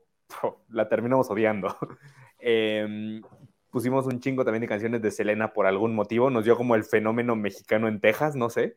[0.69, 1.76] la terminamos odiando.
[2.45, 3.21] Em,
[3.69, 6.30] pusimos un chingo también de canciones de Selena por algún motivo.
[6.30, 8.76] Nos dio como el fenómeno mexicano en Texas, no sé.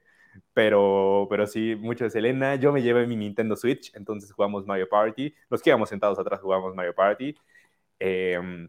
[0.53, 2.57] Pero, pero sí, mucho de Selena.
[2.57, 5.35] Yo me llevé mi Nintendo Switch, entonces jugamos Mario Party.
[5.51, 7.35] Los que íbamos sentados atrás jugamos Mario Party.
[7.99, 8.68] Em,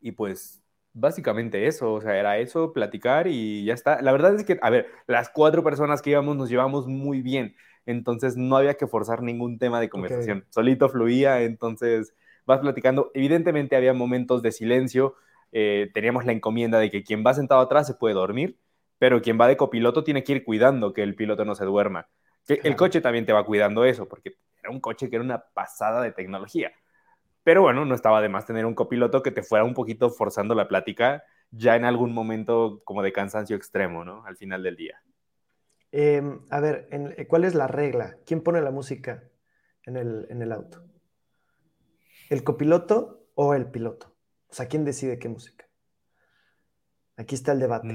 [0.00, 0.62] y pues
[0.94, 4.00] básicamente eso, o sea, era eso, platicar y ya está.
[4.00, 7.56] La verdad es que, a ver, las cuatro personas que íbamos nos llevamos muy bien,
[7.86, 12.14] entonces no había que forzar ningún tema de conversación, solito fluía, entonces
[12.46, 13.10] vas platicando.
[13.14, 15.16] Evidentemente había momentos de silencio,
[15.52, 18.58] eh, teníamos la encomienda de que quien va sentado atrás se puede dormir,
[19.04, 22.08] pero quien va de copiloto tiene que ir cuidando que el piloto no se duerma.
[22.46, 25.44] Que El coche también te va cuidando eso, porque era un coche que era una
[25.52, 26.72] pasada de tecnología.
[27.42, 30.54] Pero bueno, no estaba de más tener un copiloto que te fuera un poquito forzando
[30.54, 31.22] la plática.
[31.50, 34.24] ya en algún momento como de cansancio extremo, ¿no?
[34.24, 35.02] Al final del día.
[35.92, 38.16] Em, a ver, eh, ¿cuál es la regla?
[38.24, 39.22] ¿Quién pone la música
[39.82, 40.82] en el, en el auto?
[42.30, 44.16] ¿El copiloto o el piloto?
[44.48, 45.68] O sea, ¿quién decide qué música?
[47.18, 47.88] Aquí está el debate.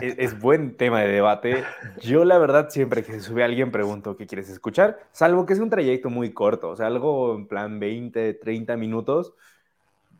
[0.00, 1.64] Es, buen tema de debate.
[2.00, 5.58] Yo, la verdad, siempre que se sube alguien pregunto qué quieres escuchar, salvo que es
[5.58, 9.34] un trayecto muy corto, o sea, algo en plan 20, 30 minutos.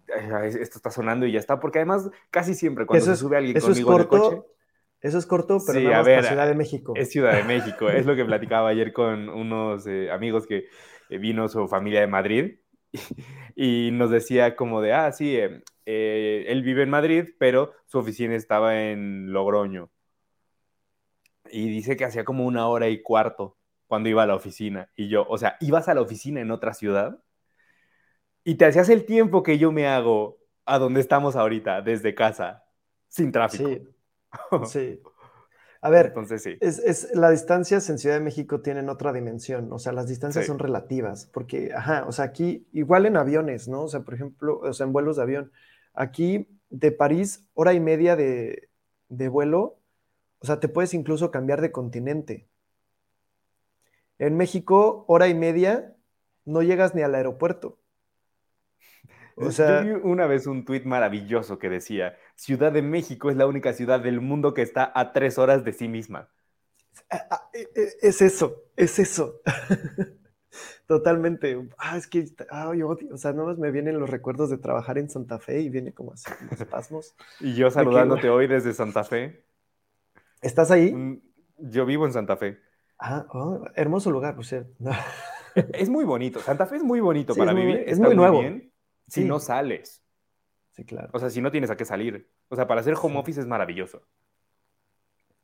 [0.07, 3.95] Esto está sonando y ya está, porque además casi siempre cuando se sube alguien conmigo
[3.95, 4.43] en el coche.
[5.01, 6.93] Eso es corto, pero no a ver, Ciudad de México.
[6.97, 10.67] Es Ciudad de México, es lo que platicaba ayer con unos eh, amigos que
[11.09, 12.57] eh, vino su familia de Madrid
[13.57, 17.98] y, nos decía como de, ah, sí, em, eh, él vive en Madrid, pero su
[17.98, 19.90] oficina estaba en Logroño.
[21.51, 24.90] Y dice que hacía como una hora y cuarto cuando iba a la oficina.
[24.96, 27.22] Y yo, o sea, ibas a la oficina en otra ciudad
[28.44, 32.64] y te hacías el tiempo que yo me hago a donde estamos ahorita, desde casa,
[33.09, 33.68] sin tráfico.
[33.68, 33.88] Sí.
[34.66, 35.01] Sí.
[35.81, 36.57] A ver, Entonces, sí.
[36.61, 40.59] es, la distancias en Ciudad de México tienen otra dimensión, o sea, las distancias son
[40.59, 43.83] relativas, porque, ajá, o sea, aquí, igual en aviones, ¿no?
[43.85, 45.53] O sea, por ejemplo, o sea, en vuelos de avión,
[45.95, 48.69] aquí de París, hora y media de,
[49.09, 49.79] de vuelo,
[50.41, 52.49] o sea, te puedes incluso cambiar de continente.
[54.19, 55.95] En México, hora y media,
[56.45, 57.78] no llegas ni al aeropuerto.
[59.40, 63.37] O sea, Yo vi una vez un tuit maravilloso que decía, Ciudad de México es
[63.37, 66.29] la única ciudad del mundo que está a tres horas de sí misma.
[67.53, 69.40] E, e, es eso, es eso.
[70.87, 71.68] Totalmente.
[71.77, 72.72] Ah, es que, ah,
[73.12, 76.12] o sea, no me vienen los recuerdos de trabajar en Santa Fe y viene como
[76.12, 77.14] así, como espasmos.
[77.40, 79.44] y yo saludándote hoy desde Santa Fe.
[80.40, 80.92] ¿Estás ahí?
[80.92, 81.20] Mm,
[81.59, 82.59] yo vivo en Santa Fe.
[82.98, 84.72] Ah, oh, hermoso lugar, por cierto.
[85.72, 86.40] es muy bonito.
[86.40, 87.85] Santa Fe es muy bonito para vivir.
[87.87, 88.42] Es muy nuevo
[89.09, 90.03] si no sales.
[90.71, 91.11] Sí, claro.
[91.12, 92.29] O sea, si no tienes a qué salir.
[92.49, 94.03] O sea, para hacer home office es maravilloso.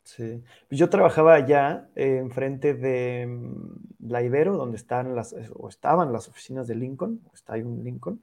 [0.04, 0.44] Sí.
[0.68, 6.28] Pues yo trabajaba allá enfrente de mm, la Ibero, donde están las, o estaban las
[6.28, 8.22] oficinas de Lincoln, está ahí un Lincoln,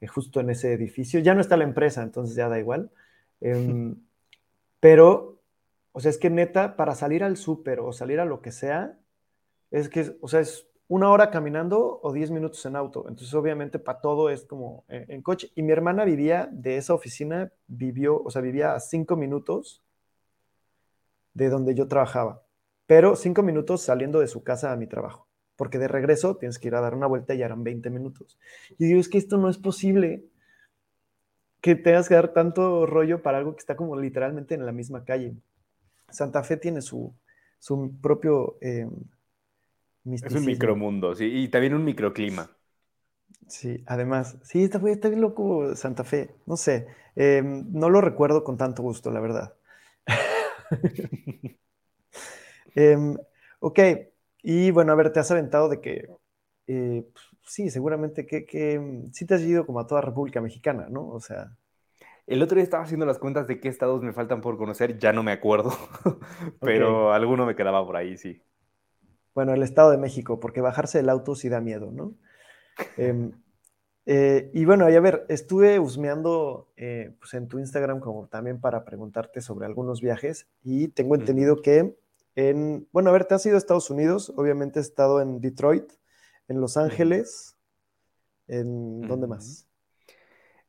[0.00, 1.20] eh, justo en ese edificio.
[1.20, 2.90] Ya no está la empresa, entonces ya da igual.
[3.40, 3.96] Em,
[4.80, 5.42] pero,
[5.92, 8.96] o sea, es que neta, para salir al súper o salir a lo que sea,
[9.70, 13.06] es que, o sea, es una hora caminando o diez minutos en auto.
[13.08, 15.50] Entonces, obviamente, para todo es como en, coche.
[15.54, 19.82] Y mi hermana vivía de esa oficina, vivió, o sea, vivía a cinco minutos
[21.34, 22.42] de donde yo trabajaba,
[22.86, 26.68] pero cinco minutos saliendo de su casa a mi trabajo, porque de regreso tienes que
[26.68, 28.38] ir a dar una vuelta y ya eran 20 minutos.
[28.78, 30.24] Y digo, es que esto no es posible
[31.60, 35.04] que tengas que dar tanto rollo para algo que está como literalmente en la misma
[35.04, 35.34] calle.
[36.08, 37.12] Santa Fe tiene su,
[37.58, 38.56] su propio...
[40.20, 42.50] Es un micromundo, sí, y también un microclima.
[43.48, 48.42] Sí, además, sí, está, está bien loco Santa Fe, no sé, em, no lo recuerdo
[48.44, 49.54] con tanto gusto, la verdad.
[52.74, 53.16] Em,
[53.60, 53.78] ok,
[54.42, 56.08] y bueno, a ver, te has aventado de que,
[56.66, 60.88] eh, pues, sí, seguramente que, que sí te has ido como a toda República Mexicana,
[60.90, 61.08] ¿no?
[61.08, 61.56] O sea...
[62.26, 65.12] El otro día estaba haciendo las cuentas de qué estados me faltan por conocer, ya
[65.12, 65.70] no me acuerdo,
[66.62, 68.42] pero alguno me quedaba por ahí, sí.
[69.36, 72.14] Bueno, el Estado de México, porque bajarse del auto sí da miedo, ¿no?
[72.96, 73.32] Em,
[74.06, 78.58] eh, y bueno, y a ver, estuve husmeando eh, pues en tu Instagram como también
[78.62, 81.98] para preguntarte sobre algunos viajes y tengo entendido que
[82.34, 85.92] en, bueno, a ver, te has ido a Estados Unidos, obviamente has estado en Detroit,
[86.48, 87.58] en Los Ángeles,
[88.48, 89.68] ¿en dónde más?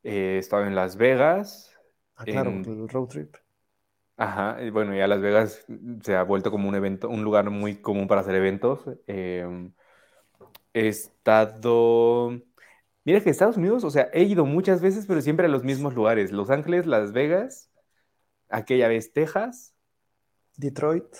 [0.03, 1.73] He estado en Las Vegas.
[2.17, 3.33] Ah, claro, el road trip.
[4.17, 5.63] Ajá, y bueno, ya Las Vegas
[6.03, 8.81] se ha vuelto como un evento, un lugar muy común para hacer eventos.
[9.05, 9.71] Em,
[10.73, 12.41] he estado.
[13.05, 15.93] Mira que Estados Unidos, o sea, he ido muchas veces, pero siempre a los mismos
[15.93, 16.31] lugares.
[16.31, 17.69] Los Ángeles, Las Vegas,
[18.49, 19.75] aquella vez Texas.
[20.57, 21.15] Detroit.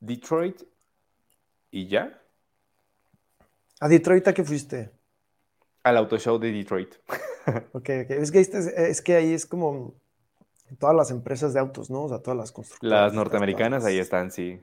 [0.00, 0.62] Detroit.
[1.70, 2.22] ¿Y ya?
[3.80, 4.90] ¿A Detroit a qué fuiste?
[5.82, 6.94] Al auto show de Detroit.
[7.74, 8.10] ok, ok.
[8.10, 10.00] Es que, es que ahí es como
[10.78, 12.04] todas las empresas de autos, ¿no?
[12.04, 13.06] O sea, todas las constructoras.
[13.06, 14.60] Las norteamericanas ahí están, sí.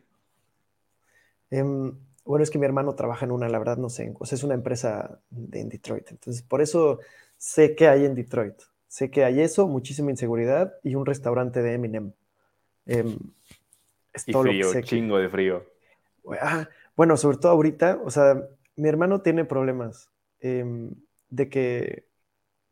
[1.49, 1.93] Em,
[2.25, 4.43] bueno, es que mi hermano trabaja en una, la verdad no sé, o sea, es
[4.43, 6.11] una empresa de, en Detroit.
[6.11, 6.99] Entonces, por eso
[7.37, 8.55] sé que hay en Detroit.
[8.87, 12.11] Sé que hay eso, muchísima inseguridad y un restaurante de Eminem.
[12.85, 13.17] Em,
[14.25, 15.65] y frío, chingo de frío.
[16.41, 20.09] Ah, bueno, sobre todo ahorita, o sea, mi hermano tiene problemas
[20.39, 20.91] em,
[21.29, 22.05] de que,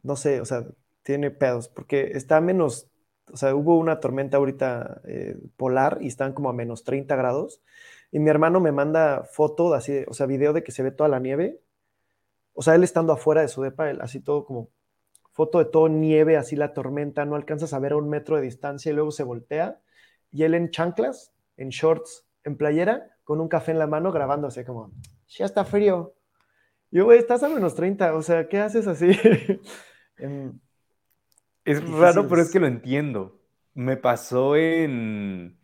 [0.04, 0.66] no sé, o sea,
[1.04, 2.89] tiene pedos, porque está a menos
[3.32, 7.62] o sea, hubo una tormenta ahorita eh, polar y están como a menos 30 grados.
[8.12, 11.10] Y mi hermano me manda foto, así, o sea, video de que se ve toda
[11.10, 11.60] la nieve.
[12.54, 14.70] O sea, él estando afuera de su depa, así todo como
[15.32, 18.42] foto de todo nieve, así la tormenta, no alcanzas a ver a un metro de
[18.42, 19.80] distancia y luego se voltea.
[20.32, 24.66] Y él en chanclas, en shorts, en playera, con un café en la mano, grabándose
[24.66, 24.92] como,
[25.28, 26.14] ya está frío.
[26.92, 29.12] Yo, güey, estás a menos 30, o sea, ¿qué haces así?
[30.18, 30.60] Em,
[31.72, 33.40] es raro, pero es que lo entiendo.
[33.76, 35.60] Me pasó en,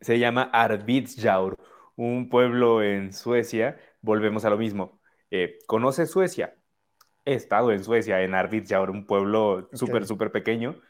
[0.00, 1.58] se llama Arvidsjaur,
[1.96, 3.76] un pueblo en Suecia.
[4.00, 5.00] Volvemos a lo mismo.
[5.30, 6.54] Eh, ¿Conoce Suecia?
[7.24, 10.80] He estado en Suecia, en Arvidsjaur, un pueblo súper, súper pequeño.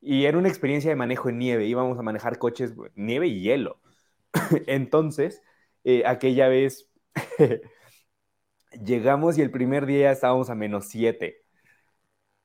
[0.00, 1.66] Y era una experiencia de manejo en nieve.
[1.66, 3.80] Íbamos a manejar coches, nieve y hielo.
[4.66, 5.42] Entonces,
[5.84, 6.90] eh, aquella vez
[8.84, 11.43] llegamos y el primer día estábamos a menos 7.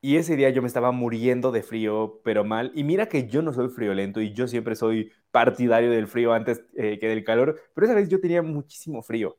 [0.02, 2.72] Y ese día yo me estaba muriendo de frío, pero mal.
[2.74, 6.64] Y mira que yo no soy friolento y yo siempre soy partidario del frío antes
[6.76, 9.38] eh, que del calor, pero esa vez yo tenía muchísimo frío.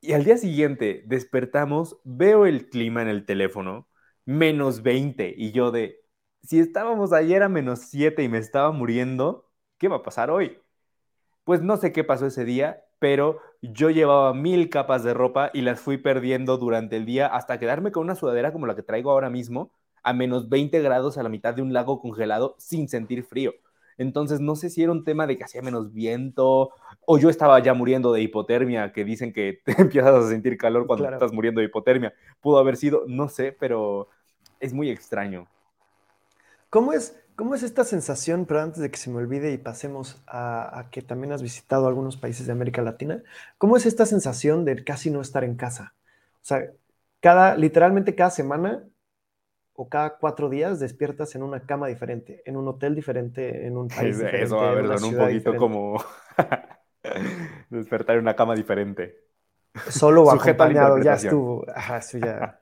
[0.00, 3.88] Y al día siguiente despertamos, veo el clima en el teléfono,
[4.24, 6.00] menos 20, y yo de,
[6.42, 10.58] si estábamos ayer a menos 7 y me estaba muriendo, ¿qué va a pasar hoy?
[11.44, 15.62] Pues no sé qué pasó ese día, pero yo llevaba mil capas de ropa y
[15.62, 19.12] las fui perdiendo durante el día hasta quedarme con una sudadera como la que traigo
[19.12, 19.70] ahora mismo,
[20.02, 23.54] a menos 20 grados a la mitad de un lago congelado sin sentir frío.
[23.98, 26.70] Entonces no sé si era un tema de que hacía menos viento
[27.06, 30.88] o yo estaba ya muriendo de hipotermia, que dicen que te empiezas a sentir calor
[30.88, 32.12] cuando estás muriendo de hipotermia.
[32.40, 34.08] Pudo haber sido, no sé, pero
[34.58, 35.46] es muy extraño.
[36.68, 40.22] ¿Cómo es, ¿Cómo es esta sensación, pero antes de que se me olvide y pasemos
[40.28, 43.20] a, que también has visitado algunos países de América Latina,
[43.58, 45.92] ¿cómo es esta sensación de casi no estar en casa?
[46.34, 46.70] O sea,
[47.18, 48.84] cada, literalmente cada semana
[49.72, 53.88] o cada cuatro días despiertas en una cama diferente, en un hotel diferente, en un
[53.96, 54.44] país diferente.
[54.44, 56.00] Eso, a ver, son un poquito como
[57.70, 59.18] despertar en una cama diferente.
[59.88, 61.66] Solo o acompañado, ya estuvo.
[61.74, 62.60] Ajá, eso ya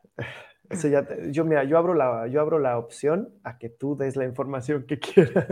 [1.30, 4.86] yo, mira, yo abro, la, yo abro la opción a que tú des la información
[4.86, 5.46] que quieras.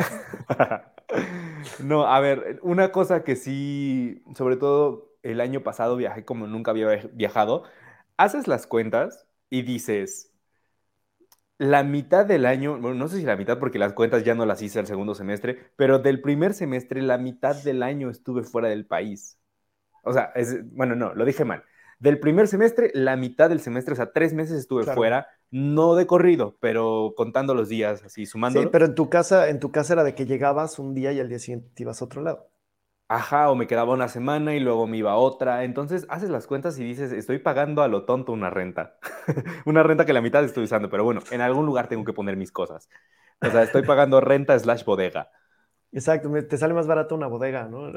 [1.83, 6.71] no, a ver, una cosa que sí, sobre todo el año pasado viajé como nunca
[6.71, 7.65] había viajado,
[8.17, 10.33] haces las cuentas y dices,
[11.59, 14.63] la mitad del año, no sé si la mitad porque las cuentas ya no las
[14.63, 18.87] hice el segundo semestre, pero del primer semestre la mitad del año estuve fuera del
[18.87, 19.37] país.
[20.05, 20.33] O sea,
[20.73, 21.65] bueno, no, lo dije mal
[21.99, 26.07] del primer semestre, la mitad del semestre, o sea, tres meses estuve fuera, no de
[26.07, 28.63] corrido, pero contando los días, así, sumando.
[28.63, 31.21] Sí, pero en tu casa, en tu casa era de que llegabas un día y
[31.21, 32.51] al día siguiente te ibas a otro lado.
[33.11, 35.65] Ajá, o me quedaba una semana y luego me iba a otra.
[35.65, 38.99] Entonces haces las cuentas y dices, estoy pagando a lo tonto una renta.
[39.65, 42.37] una renta que la mitad estoy usando, pero bueno, en algún lugar tengo que poner
[42.37, 42.89] mis cosas.
[43.41, 45.31] O sea, estoy pagando renta slash bodega.
[45.91, 47.93] Exacto, te sale más barato una bodega, ¿no?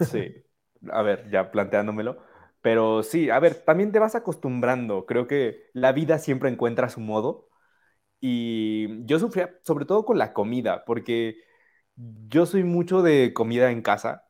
[0.00, 0.44] sí.
[0.92, 2.18] A ver, ya planteándomelo.
[2.62, 5.06] Pero sí, a ver, también te vas acostumbrando.
[5.06, 7.48] Creo que la vida siempre encuentra su modo.
[8.20, 11.38] Y yo sufría sobre todo con la comida, porque
[11.96, 14.24] yo soy mucho de comida en casa.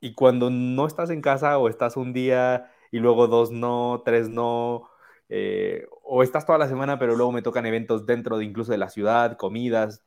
[0.00, 4.28] Y cuando no estás en casa o estás un día y luego dos no, tres
[4.28, 4.88] no,
[5.28, 8.78] eh, o estás toda la semana pero luego me tocan eventos dentro de incluso de
[8.78, 10.04] la ciudad, comidas,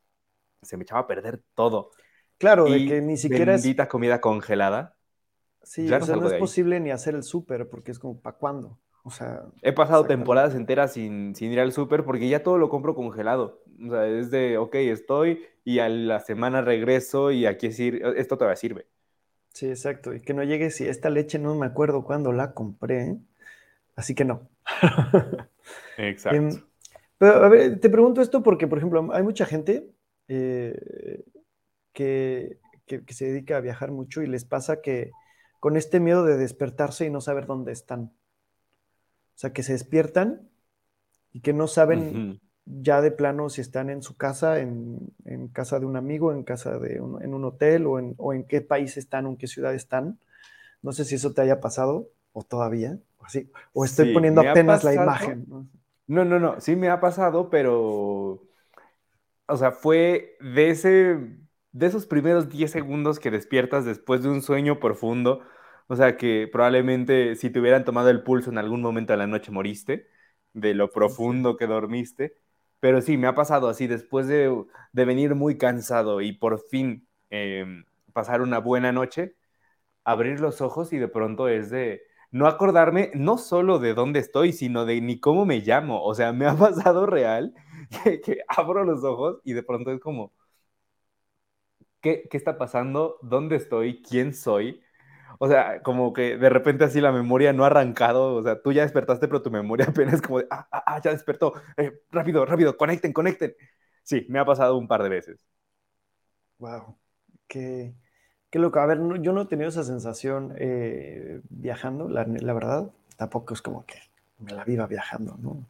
[0.62, 1.92] se me echaba a perder todo.
[2.38, 4.95] Claro, de que ni siquiera bendita comida congelada.
[5.66, 8.78] Sí, o sea, no es posible ni hacer el súper porque es como, ¿para cuándo?
[9.04, 9.44] O sea...
[9.64, 13.64] He pasado temporadas enteras sin, ir al súper porque ya todo lo compro congelado.
[13.84, 18.38] O sea, es de, ok, estoy y a la semana regreso y aquí decir, esto
[18.38, 18.86] todavía sirve.
[19.54, 20.14] Sí, exacto.
[20.14, 23.18] Y que no llegue si esta leche no me acuerdo cuándo la compré.
[23.96, 24.48] Así que no.
[25.98, 26.38] Exacto.
[26.38, 26.62] Em,
[27.18, 29.90] pero, a ver, te pregunto esto porque, por ejemplo, hay mucha gente
[30.28, 31.24] eh,
[31.94, 35.12] que, que se dedica a viajar mucho y les pasa que
[35.60, 38.12] con este miedo de despertarse y no saber dónde están.
[39.36, 40.50] O sea, que se despiertan
[41.34, 45.14] y que no saben ya de plano si están en su casa, en,
[45.54, 48.44] casa de un amigo, en casa de un, en un hotel o en, o en,
[48.46, 50.20] qué país están o en qué ciudad están.
[50.82, 54.84] No sé si eso te haya pasado o todavía, o así, o estoy poniendo apenas
[54.84, 55.46] la imagen.
[56.08, 58.44] No, no, no, sí me ha pasado, pero,
[59.48, 61.18] o sea, fue de ese
[61.76, 65.42] de esos primeros 10 segundos que despiertas después de un sueño profundo,
[65.88, 69.28] o sea que probablemente si te hubieran tomado el pulso en algún momento de la
[69.28, 70.08] noche moriste,
[70.54, 72.38] de lo profundo que dormiste.
[72.80, 74.50] Pero sí, me ha pasado así, después de,
[74.94, 79.36] venir muy cansado y por fin em, pasar una buena noche,
[80.06, 84.54] abrir los ojos y de pronto es de no acordarme no solo de dónde estoy,
[84.54, 86.04] sino de ni cómo me llamo.
[86.04, 87.54] O sea, me ha pasado real
[88.26, 90.34] que abro los ojos y de pronto es como,
[92.06, 93.18] ¿qué, está pasando?
[93.22, 94.02] ¿Dónde estoy?
[94.04, 94.82] ¿Quién soy?
[95.40, 98.36] O sea, como que de repente así la memoria no ha arrancado.
[98.36, 101.12] O sea, tú ya despertaste, pero tu memoria apenas como de, ah, ah, ah ya
[101.12, 101.54] despertó.
[101.78, 103.56] Eh, rápido, rápido, conecten, conecten.
[104.04, 105.40] Sí, me ha pasado un par de veces.
[106.60, 106.96] Wow,
[107.48, 107.94] qué,
[108.50, 108.80] qué loco.
[108.80, 112.92] A ver, yo no he tenido esa sensación eh, viajando, la, verdad.
[113.18, 114.00] Tampoco es como que
[114.40, 115.66] me la viva viajando, ¿no?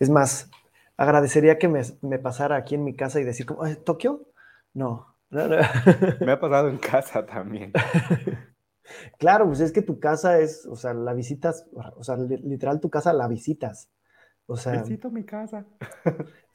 [0.00, 0.50] es más,
[0.96, 4.26] agradecería que me, me, pasara aquí en mi casa y decir, como, ¿Tokio?
[4.74, 7.72] No, Me ha pasado en casa también.
[9.18, 11.66] Claro, pues es que tu casa es, o sea, la visitas,
[11.96, 13.88] o sea, literal tu casa la visitas.
[14.46, 15.66] O sea, visito mi casa.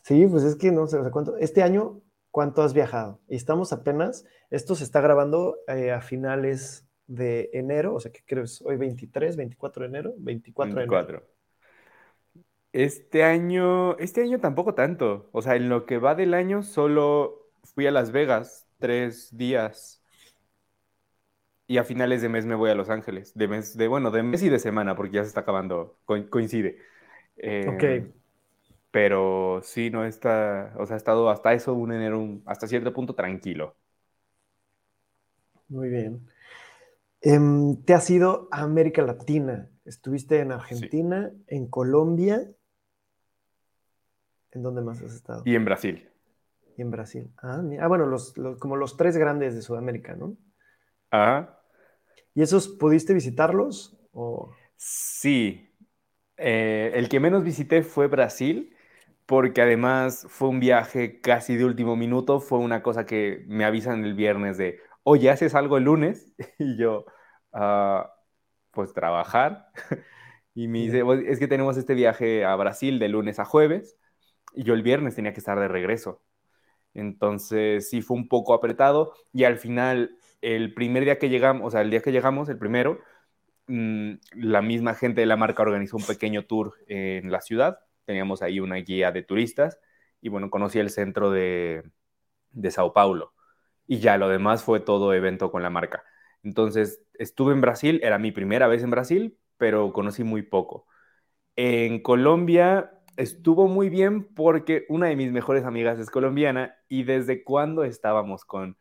[0.01, 2.01] Sí, pues es que no sé, o sea, cuánto, este año,
[2.31, 3.19] ¿cuánto has viajado?
[3.27, 8.21] Y estamos apenas, esto se está grabando eh, a finales de enero, o sea, que
[8.25, 11.23] creo es hoy 23, 24 de enero, 24, de enero.
[12.71, 17.49] Este año, este año tampoco tanto, o sea, en lo que va del año solo
[17.63, 20.01] fui a Las Vegas tres días.
[21.67, 23.33] Y a finales de mes me voy a Los Ángeles.
[23.35, 26.77] De mes, de, bueno, de mes y de semana, porque ya se está acabando, coincide.
[27.37, 27.83] ok.
[27.83, 28.13] Em,
[28.89, 33.15] pero sí, no está, o sea, ha estado hasta eso un enero, hasta cierto punto
[33.15, 33.75] tranquilo.
[35.67, 36.25] Muy bien.
[37.21, 39.69] Em, te has ido a América Latina.
[39.83, 42.49] Estuviste en Argentina, en Colombia.
[44.51, 45.43] ¿En dónde más has estado?
[45.45, 46.09] Y en Brasil
[46.77, 47.33] y en Brasil.
[47.41, 50.37] Ah, ah bueno, los, como los tres grandes de Sudamérica, ¿no?
[51.09, 51.59] Ajá.
[52.33, 53.99] ¿Y esos pudiste visitarlos?
[54.11, 54.51] O...
[54.75, 55.75] Sí.
[56.37, 58.75] Eh, el que menos visité fue Brasil,
[59.25, 62.39] porque además fue un viaje casi de último minuto.
[62.39, 66.33] Fue una cosa que me avisan el viernes de, oye, ¿haces algo el lunes?
[66.59, 67.05] Y yo,
[67.53, 68.13] ah,
[68.71, 69.69] pues trabajar.
[70.53, 73.95] Y me dice, es que tenemos este viaje a Brasil de lunes a jueves.
[74.55, 76.23] Y yo el viernes tenía que estar de regreso.
[76.97, 81.71] Entonces sí fue un poco apretado y al final, el primer día que llegamos, o
[81.71, 82.99] sea, el día que llegamos, el primero,
[83.67, 87.79] mm, la misma gente de la marca organizó un pequeño tour en la ciudad.
[88.05, 89.79] Teníamos ahí una guía de turistas
[90.21, 91.83] y bueno, conocí el centro de,
[92.51, 93.33] de Sao Paulo
[93.87, 96.03] y ya lo demás fue todo evento con la marca.
[96.43, 100.87] Entonces estuve en Brasil, era mi primera vez en Brasil, pero conocí muy poco.
[101.55, 107.43] En Colombia estuvo muy bien porque una de mis mejores amigas es colombiana y desde
[107.43, 108.77] cuando estábamos con,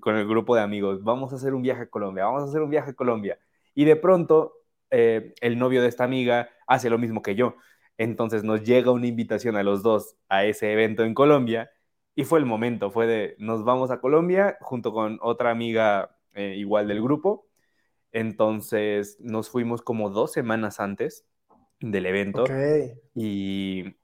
[0.00, 2.60] con el grupo de amigos, vamos a hacer un viaje a Colombia, vamos a hacer
[2.60, 3.38] un viaje a Colombia.
[3.74, 4.54] Y de pronto
[4.90, 7.56] eh, el novio de esta amiga hace lo mismo que yo.
[7.98, 11.70] Entonces nos llega una invitación a los dos a ese evento en Colombia
[12.14, 16.56] y fue el momento, fue de nos vamos a Colombia junto con otra amiga eh,
[16.58, 17.46] igual del grupo.
[18.12, 21.26] Entonces nos fuimos como dos semanas antes
[21.90, 22.44] del evento
[23.14, 23.96] y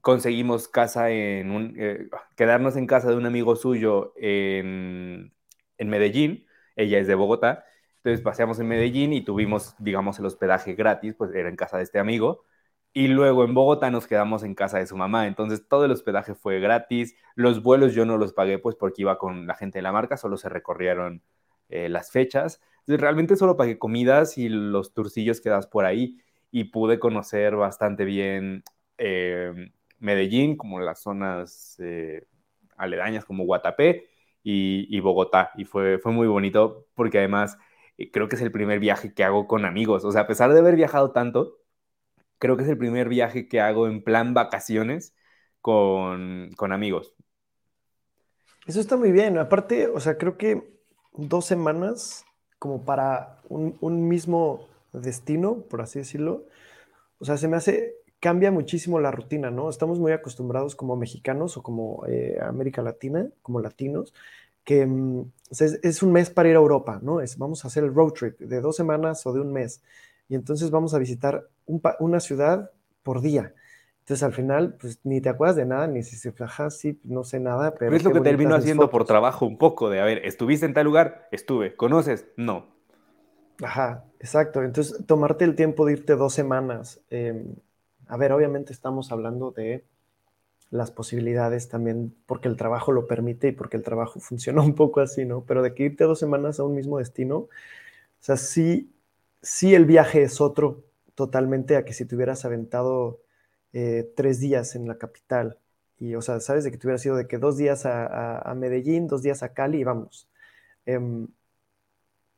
[0.00, 5.34] conseguimos casa en un, eh, quedarnos en casa de un amigo suyo en,
[5.76, 6.46] en, Medellín,
[6.76, 7.64] ella es de Bogotá,
[7.96, 11.82] entonces paseamos en Medellín y tuvimos, digamos, el hospedaje gratis, pues era en casa de
[11.82, 12.44] este amigo,
[12.92, 16.34] y luego en Bogotá nos quedamos en casa de su mamá, entonces todo el hospedaje
[16.34, 19.82] fue gratis, los vuelos yo no los pagué pues porque iba con la gente de
[19.82, 21.22] la marca, solo se recorrieron
[21.68, 26.18] eh, las fechas, entonces realmente solo pagué comidas y los turcillos que das por ahí,
[26.50, 28.64] y pude conocer bastante bien
[28.98, 32.26] eh, Medellín, como las zonas eh,
[32.76, 34.08] aledañas como Guatapé
[34.42, 35.52] y, Bogotá.
[35.56, 37.58] Y fue, fue muy bonito porque además
[37.98, 40.04] eh, creo que es el primer viaje que hago con amigos.
[40.04, 41.58] O sea, a pesar de haber viajado tanto,
[42.38, 45.14] creo que es el primer viaje que hago en plan vacaciones
[45.60, 47.14] con, amigos.
[48.66, 49.38] Eso está muy bien.
[49.38, 50.80] Aparte, o sea, creo que
[51.12, 52.24] dos semanas
[52.58, 56.46] como para un, un mismo destino, por así decirlo,
[57.18, 59.70] o sea, se me hace, cambia muchísimo la rutina, ¿no?
[59.70, 64.14] Estamos muy acostumbrados como mexicanos o como eh, América Latina, como latinos,
[64.64, 67.20] que mm, es, un mes para ir a Europa, ¿no?
[67.20, 69.82] Es, vamos a hacer el road trip de dos semanas o de un mes.
[70.28, 72.70] Y entonces vamos a visitar una ciudad
[73.02, 73.54] por día.
[74.00, 77.22] Entonces al final, pues ni te acuerdas de nada, ni si se ajá, sí, no
[77.24, 77.94] sé nada, pero...
[77.94, 80.86] es lo que termino haciendo por trabajo un poco, de, a ver, ¿estuviste en tal
[80.86, 81.28] lugar?
[81.30, 81.76] Estuve.
[81.76, 82.26] ¿Conoces?
[82.36, 82.79] No.
[83.62, 84.62] Ajá, exacto.
[84.62, 87.00] Entonces, tomarte el tiempo de irte dos semanas.
[87.10, 87.54] Em,
[88.06, 89.84] a ver, obviamente estamos hablando de
[90.70, 95.00] las posibilidades también porque el trabajo lo permite y porque el trabajo funciona un poco
[95.00, 95.44] así, ¿no?
[95.46, 97.48] Pero de que irte dos semanas a un mismo destino, o
[98.20, 98.92] sea, sí,
[99.42, 100.84] sí el viaje es otro
[101.14, 103.20] totalmente a que si te hubieras aventado
[103.72, 105.58] eh, tres días en la capital
[105.98, 109.08] y, o sea, sabes de que te hubieras ido de que dos días a, Medellín,
[109.08, 110.28] dos días a Cali y vamos.
[110.86, 111.28] Em,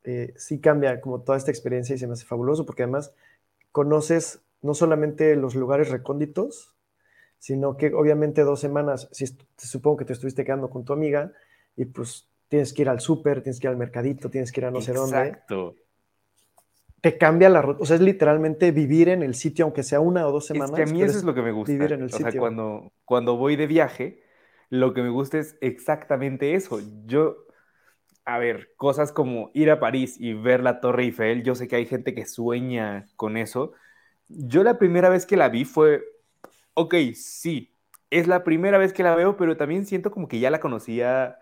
[0.03, 3.13] eh, sí cambia como toda esta experiencia y se me hace fabuloso porque además
[3.71, 6.75] conoces no solamente los lugares recónditos,
[7.39, 9.25] sino que obviamente dos semanas, si
[9.57, 11.33] supongo que te estuviste quedando con tu amiga
[11.75, 14.65] y pues tienes que ir al súper, tienes que ir al mercadito, tienes que ir
[14.65, 15.27] a no sé dónde.
[15.27, 15.75] Exacto.
[17.01, 17.81] Te cambia la ruta.
[17.81, 20.69] O sea, es literalmente vivir en el sitio, aunque sea una o dos semanas.
[20.69, 21.73] Es que a mí eso es lo que me gusta.
[21.73, 22.31] Vivir en el o sitio.
[22.31, 24.23] sea, cuando, cuando voy de viaje,
[24.69, 26.79] lo que me gusta es exactamente eso.
[27.05, 27.47] Yo,
[28.25, 31.75] a ver, cosas como ir a París y ver la Torre Eiffel, yo sé que
[31.75, 33.73] hay gente que sueña con eso.
[34.29, 36.03] Yo la primera vez que la vi fue,
[36.73, 37.73] ok, sí,
[38.09, 41.37] es la primera vez que la veo, pero también siento como que ya la conocía,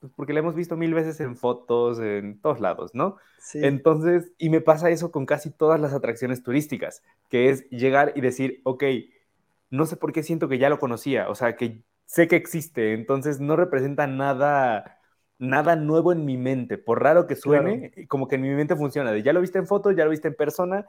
[0.00, 3.16] pues, porque la hemos visto mil veces en fotos, en todos lados, ¿no?
[3.38, 3.60] Sí.
[3.62, 8.20] Entonces, y me pasa eso con casi todas las atracciones turísticas, que es llegar y
[8.20, 8.84] decir, ok,
[9.70, 12.92] no sé por qué siento que ya lo conocía, o sea, que sé que existe,
[12.92, 15.00] entonces no representa nada,
[15.42, 19.10] nada nuevo en mi mente, por raro que suene, como que en mi mente funciona,
[19.10, 20.86] de ya lo viste en foto, ya lo viste en persona,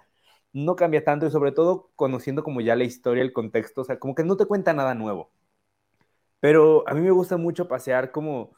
[0.53, 3.97] no cambia tanto y sobre todo conociendo como ya la historia, el contexto, o sea,
[3.99, 5.31] como que no te cuenta nada nuevo.
[6.39, 8.55] Pero a mí me gusta mucho pasear como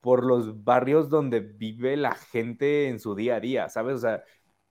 [0.00, 3.96] por los barrios donde vive la gente en su día a día, ¿sabes?
[3.96, 4.24] O sea,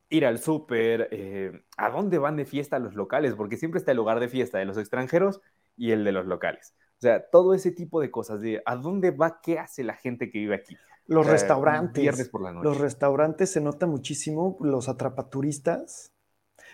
[0.09, 3.36] ir al súper, eh, ¿a dónde van de fiesta los locales?
[3.36, 5.41] Porque siempre está el lugar de fiesta de los extranjeros
[5.78, 6.76] y el de los locales.
[6.98, 10.32] O sea, todo ese tipo de cosas, de a dónde va, qué hace la gente
[10.32, 10.76] que vive aquí.
[11.06, 12.02] Los O sea, restaurantes.
[12.02, 12.66] Viernes por la noche.
[12.68, 16.12] Los restaurantes se nota muchísimo, los atrapaturistas.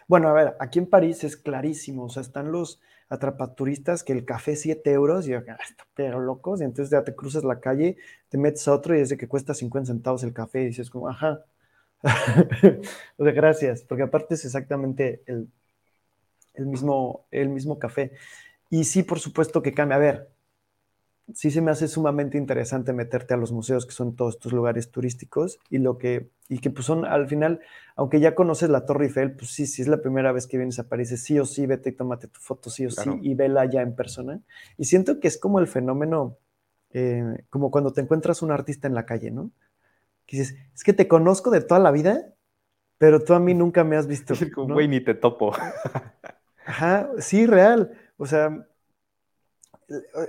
[0.07, 4.25] Bueno, a ver, aquí en París es clarísimo, o sea, están los atrapaturistas que el
[4.25, 7.59] café 7 euros, y yo, "Ah, está pero locos, y entonces ya te cruzas la
[7.59, 7.97] calle,
[8.29, 10.89] te metes a otro y es de que cuesta 50 centavos el café, y dices
[10.89, 11.45] como, ajá,
[13.17, 15.47] o sea, gracias, porque aparte es exactamente el,
[16.53, 18.11] el, mismo, el mismo café.
[18.73, 19.97] Y sí, por supuesto que cambia.
[19.97, 20.29] A ver,
[21.31, 24.89] sí se me hace sumamente interesante meterte a los museos, que son todos estos lugares
[24.89, 27.59] turísticos, y lo que, y que pues son al final,
[27.95, 30.79] aunque ya conoces la Torre Eiffel, pues sí, si es la primera vez que vienes
[30.79, 33.13] a París, es sí o sí, vete y tómate tu foto, sí o Claro.
[33.13, 34.41] sí, y vela ya en persona.
[34.75, 36.37] Y siento que es como el fenómeno,
[36.89, 39.51] eh, como cuando te encuentras un artista en la calle, ¿no?
[40.25, 42.33] Que dices, es que te conozco de toda la vida,
[42.97, 44.33] pero tú a mí nunca me has visto.
[44.41, 44.73] Es como, ¿no?
[44.73, 45.53] Güey, ni te topo.
[46.65, 47.99] Ajá, sí, real.
[48.23, 48.45] O sea,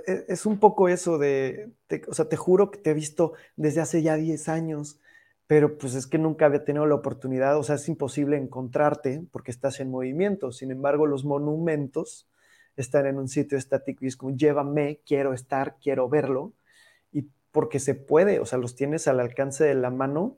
[0.07, 3.33] e- es un poco eso de, te- o sea, te juro que te he visto
[3.55, 4.99] desde hace ya 10 años,
[5.47, 9.51] pero pues es que nunca había tenido la oportunidad, o sea, es imposible encontrarte porque
[9.51, 10.51] estás en movimiento.
[10.51, 12.27] Sin embargo, los monumentos
[12.75, 16.53] están en un sitio estático y es como, llévame, quiero estar, quiero verlo,
[17.11, 20.37] y porque se puede, o sea, los tienes al alcance de la mano.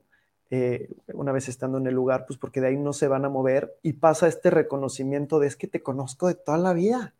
[0.50, 3.28] eh, una vez estando en el lugar, pues porque de ahí no se van a
[3.28, 7.14] mover y pasa este reconocimiento de es que te conozco de toda la vida.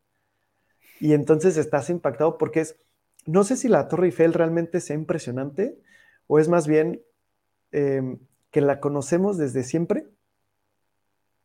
[1.01, 2.76] Y entonces estás impactado porque es,
[3.26, 5.78] no sé si la Torre Eiffel realmente sea impresionante
[6.26, 7.03] o es más bien
[7.72, 8.16] eh,
[8.51, 10.07] que la conocemos desde siempre.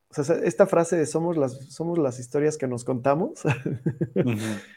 [0.09, 3.41] O sea, esta frase de somos las, somos las historias que nos contamos.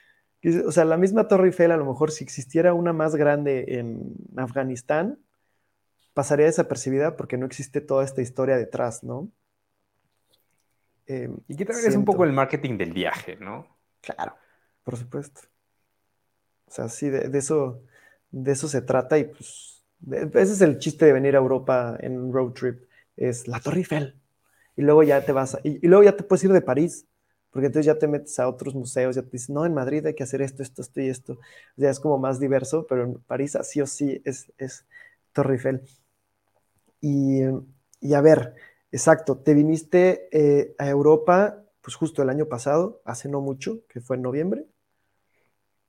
[0.64, 4.14] O sea, la misma Torre Eiffel, a lo mejor si existiera una más grande en
[4.36, 5.18] Afganistán,
[6.14, 9.28] pasaría desapercibida porque no existe toda esta historia detrás, ¿no?
[11.06, 13.66] Eh, Y que también es un poco el marketing del viaje, ¿no?
[14.00, 14.36] Claro,
[14.86, 15.42] por supuesto.
[16.66, 17.82] O sea, sí, de, eso,
[18.30, 19.84] de eso se trata y pues
[20.34, 22.82] ese es el chiste de venir a Europa en road trip,
[23.16, 24.14] es la Torre Eiffel.
[24.76, 27.06] Y luego ya te vas, a- y, y luego ya te puedes ir de París,
[27.50, 30.14] porque entonces ya te metes a otros museos, ya te dicen, no, en Madrid hay
[30.14, 31.34] que hacer esto, esto, esto y esto.
[31.34, 34.86] O sea, es como más diverso, pero en París así o sí es, es
[35.32, 35.82] Torre Eiffel.
[37.00, 37.42] Y,
[38.00, 38.54] y a ver,
[38.92, 44.00] exacto, te viniste eh, a Europa, pues justo el año pasado, hace no mucho, que
[44.00, 44.66] fue en noviembre,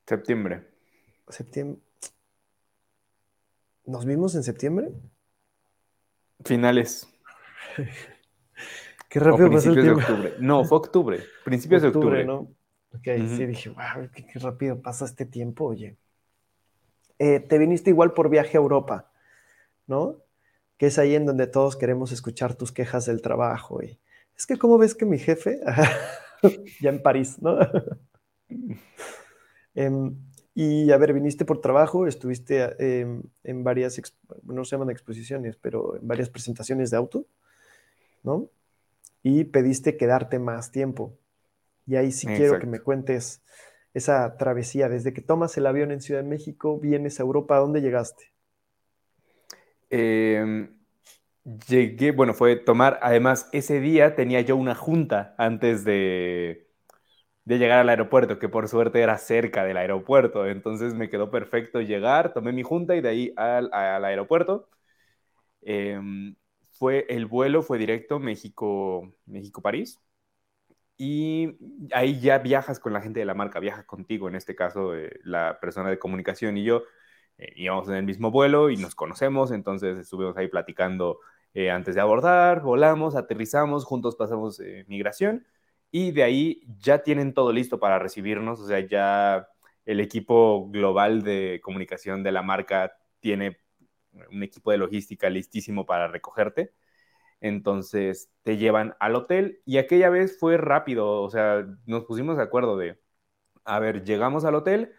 [0.07, 0.65] Septiembre.
[1.27, 1.81] septiembre.
[3.85, 4.91] ¿Nos vimos en septiembre?
[6.45, 7.07] Finales.
[9.09, 10.11] Qué rápido pasó el principios de tiempo.
[10.13, 10.33] octubre.
[10.39, 11.23] No, fue octubre.
[11.43, 12.25] Principios de octubre.
[12.25, 12.39] ¿no?
[12.93, 13.03] Ok,
[13.35, 15.97] sí, dije, wow, qué, qué rápido pasa este tiempo, oye.
[17.19, 19.11] Eh, te viniste igual por viaje a Europa,
[19.87, 20.23] ¿no?
[20.77, 23.81] Que es ahí en donde todos queremos escuchar tus quejas del trabajo.
[23.83, 23.99] Y
[24.35, 25.59] es que, ¿cómo ves que mi jefe?
[26.81, 27.57] ya en París, ¿no?
[29.78, 30.15] Em,
[30.55, 34.01] y a ver, viniste por trabajo, estuviste em, en varias,
[34.41, 37.28] no se llaman exposiciones, pero en varias presentaciones de auto,
[38.23, 38.49] ¿no?
[39.21, 41.15] Y pediste quedarte más tiempo.
[41.86, 43.43] Y ahí sí quiero que me cuentes
[43.93, 44.89] esa travesía.
[44.89, 48.32] Desde que tomas el avión en Ciudad de México, vienes a Europa, ¿a dónde llegaste?
[49.91, 50.69] Eh,
[51.67, 56.66] llegué, bueno, fue tomar, además ese día tenía yo una junta antes de,
[57.47, 61.79] de llegar al aeropuerto, que por suerte era cerca del aeropuerto, entonces me quedó perfecto
[61.81, 63.69] llegar, tomé mi junta y de ahí al,
[64.03, 64.69] aeropuerto.
[65.61, 65.99] Eh,
[66.73, 69.99] fue, el vuelo fue directo México, México-París.
[70.97, 71.57] Y
[71.93, 75.19] ahí ya viajas con la gente de la marca, viajas contigo, en este caso, eh,
[75.23, 76.83] la persona de comunicación y yo.
[77.37, 81.19] eh, íbamos en el mismo vuelo y nos conocemos, entonces estuvimos ahí platicando
[81.53, 85.45] eh, antes de abordar, volamos, aterrizamos, juntos pasamos migración
[85.91, 89.47] y de ahí ya tienen todo listo para recibirnos, o sea, ya
[89.85, 93.59] el equipo global de comunicación de la marca tiene
[94.31, 96.73] un equipo de logística listísimo para recogerte.
[97.39, 102.43] Entonces te llevan al hotel y aquella vez fue rápido, o sea, nos pusimos de
[102.43, 102.99] acuerdo de,
[103.63, 104.93] a ver, llegamos al hotel,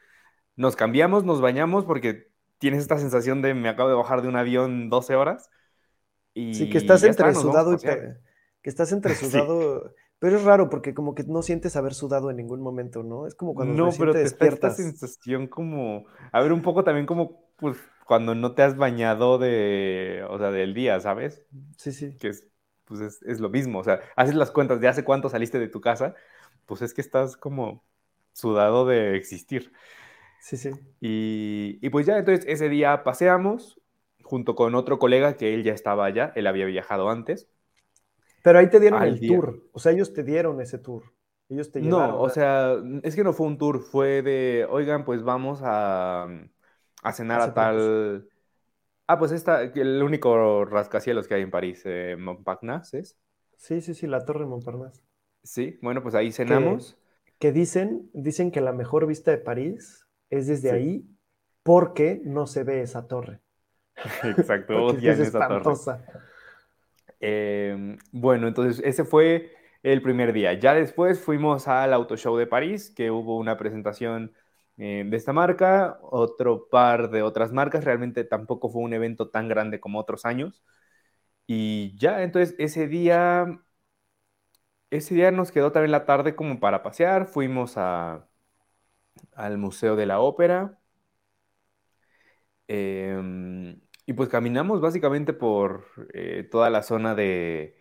[0.57, 2.29] nos cambiamos, nos bañamos porque
[2.59, 5.51] tienes esta sensación de me acabo de bajar de un avión 12 horas.
[6.33, 8.15] Y sí, que estás entre sudado y que
[8.63, 12.61] estás entre sudado, pero es raro porque como que no sientes haber sudado en ningún
[12.61, 13.27] momento, ¿no?
[13.27, 14.79] Es como cuando no, pero te despiertas.
[14.79, 19.39] esta sensación como, a ver, un poco también como, pues, cuando no te has bañado
[19.39, 21.45] de, o sea, del día, ¿sabes?
[21.77, 22.17] Sí, sí.
[22.19, 22.47] Que es,
[22.85, 25.69] pues es, es lo mismo, o sea, haces las cuentas de hace cuánto saliste de
[25.69, 26.15] tu casa,
[26.67, 27.85] pues es que estás como
[28.33, 29.73] sudado de existir.
[30.41, 30.71] Sí, sí.
[31.01, 33.81] Y, y, pues ya, entonces ese día paseamos
[34.23, 37.49] junto con otro colega que él ya estaba allá, él había viajado antes.
[38.49, 41.03] Pero ahí te dieron el tour, o sea, ellos te dieron ese tour.
[41.51, 42.17] Ellos te llevaron.
[42.17, 46.27] No, o sea, es que no fue un tour, fue de, oigan, pues vamos a,
[47.03, 48.27] a cenar a tal...
[49.07, 53.19] Ah, pues esta, el único rascacielos que hay en París, eh, Montparnasse, ¿es?
[53.59, 55.03] Sí, sí, sí, la Torre Montparnasse.
[55.43, 56.97] Sí, bueno, pues ahí cenamos.
[57.39, 61.05] Que, dicen, dicen que la mejor vista de París es desde ahí
[61.63, 63.43] porque no se ve esa torre.
[64.25, 65.99] Exacto, odian esa torre.
[67.21, 69.53] Em, bueno, entonces ese fue
[69.83, 70.55] el primer día.
[70.55, 74.33] Ya después fuimos al Auto Show de París, que hubo una presentación
[74.77, 77.85] eh, de esta marca, otro par de otras marcas.
[77.85, 80.63] Realmente tampoco fue un evento tan grande como otros años.
[81.47, 83.61] Y ya, entonces ese día,
[84.91, 87.27] ese día nos quedó también la tarde como para pasear.
[87.27, 88.29] Fuimos al
[89.57, 90.79] Museo de la Ópera.
[92.69, 95.85] Em, y pues caminamos básicamente por
[96.15, 97.77] eh, toda la zona de,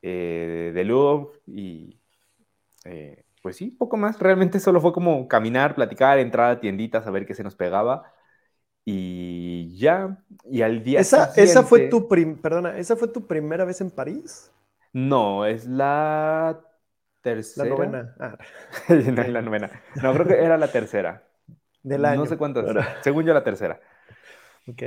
[0.00, 2.00] eh, de Louvre y
[3.42, 4.18] pues sí, poco más.
[4.18, 8.10] Realmente solo fue como caminar, platicar, entrar a tienditas, a ver qué se nos pegaba.
[8.86, 11.42] Y ya, y al día ¿Esa, siguiente...
[11.42, 14.50] ¿Esa fue tu, perdona, ¿esa fue tu primera vez en París?
[14.94, 16.58] No, es la
[17.20, 17.68] tercera.
[17.68, 18.14] La novena.
[18.18, 18.38] Ah.
[18.88, 19.70] no, la novena.
[20.02, 21.22] No, creo que era la tercera.
[21.82, 22.20] Del año.
[22.20, 22.64] No sé cuántas.
[23.02, 23.78] Según yo, la tercera.
[24.66, 24.82] Ok.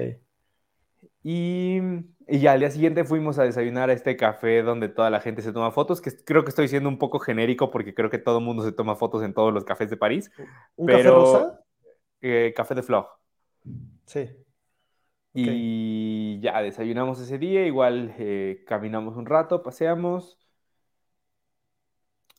[1.24, 1.80] Y,
[2.28, 5.54] ya al día siguiente fuimos a desayunar a este café donde toda la gente se
[5.54, 8.46] toma fotos, que creo que estoy siendo un poco genérico porque creo que todo el
[8.46, 10.32] mundo se toma fotos en todos los cafés de París.
[10.76, 11.62] ¿Un café rosa?
[12.22, 13.08] Eh, café de Flor.
[14.06, 14.30] Sí.
[15.34, 20.38] Y ya desayunamos ese día, igual eh, caminamos un rato, paseamos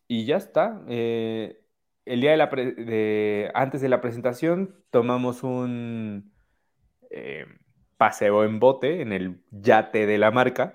[0.07, 0.83] y ya está.
[0.89, 1.61] Eh,
[2.05, 6.33] el día de la de, antes de la presentación tomamos un
[8.05, 10.75] paseo en bote, en el yate de la marca,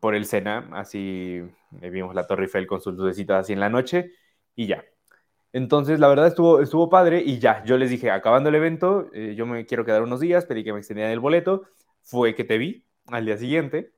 [0.00, 1.40] por el Sena, así
[1.80, 4.10] eh, vimos la Torre Eiffel con sus lucecitas así en la noche
[4.56, 4.84] y ya.
[5.52, 9.36] Entonces, la verdad estuvo, estuvo padre y ya, yo les dije, acabando el evento, eh,
[9.36, 11.62] yo me quiero quedar unos días, pedí que me extendieran el boleto,
[12.02, 13.92] fue que te vi al día siguiente,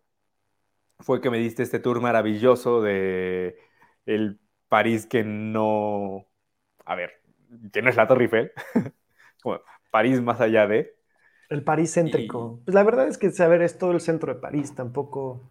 [0.98, 3.56] fue que me diste este tour maravilloso de
[4.04, 6.26] el París que no,
[6.84, 7.22] a ver,
[7.72, 8.52] que no es la Torre Eiffel,
[9.90, 11.01] París más allá de,
[11.52, 12.60] el París céntrico.
[12.64, 15.42] Pues la verdad es que saber es todo el centro de París, tampoco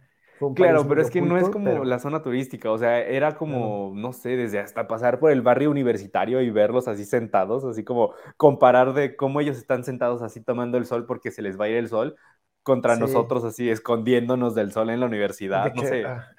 [0.55, 4.11] Claro, pero es que no es como la zona turística, o sea, era como, no
[4.11, 8.93] sé, desde hasta pasar por el barrio universitario y verlos así sentados, así como comparar
[8.93, 11.77] de cómo ellos están sentados así tomando el sol porque se les va a ir
[11.77, 12.15] el sol,
[12.63, 16.05] contra nosotros así escondiéndonos del sol en la universidad, no sé.
[16.05, 16.27] Ah.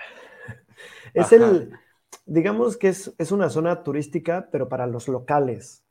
[1.14, 1.72] Es el,
[2.24, 5.84] digamos que es, es una zona turística, pero para los locales.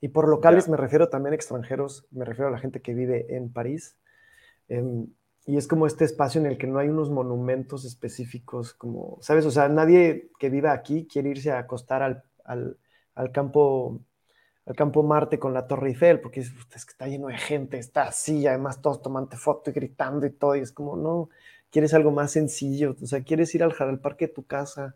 [0.00, 3.36] Y por locales me refiero también a extranjeros, me refiero a la gente que vive
[3.36, 3.96] en París.
[4.68, 5.08] Em,
[5.46, 9.44] y es como este espacio en el que no hay unos monumentos específicos, como, ¿sabes?
[9.46, 12.78] O sea, nadie que viva aquí quiere irse a acostar al, al,
[13.14, 14.00] al campo
[14.66, 18.04] al campo Marte con la Torre Eiffel, porque es, que está lleno de gente, está
[18.04, 21.28] así, además todos tomando foto y gritando y todo, y es como, no,
[21.70, 24.94] quieres algo más sencillo, o sea, quieres ir al, al parque de tu casa,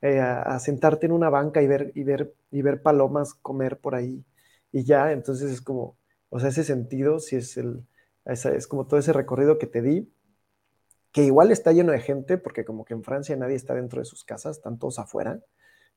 [0.00, 3.78] eh, a, a, sentarte en una banca y ver, y ver, y ver palomas comer
[3.78, 4.24] por ahí,
[4.72, 5.96] y ya, entonces es como,
[6.28, 7.84] o sea, ese sentido, si es el,
[8.24, 10.12] es como todo ese recorrido que te di,
[11.12, 14.04] que igual está lleno de gente, porque como que en Francia nadie está dentro de
[14.04, 15.40] sus casas, están todos afuera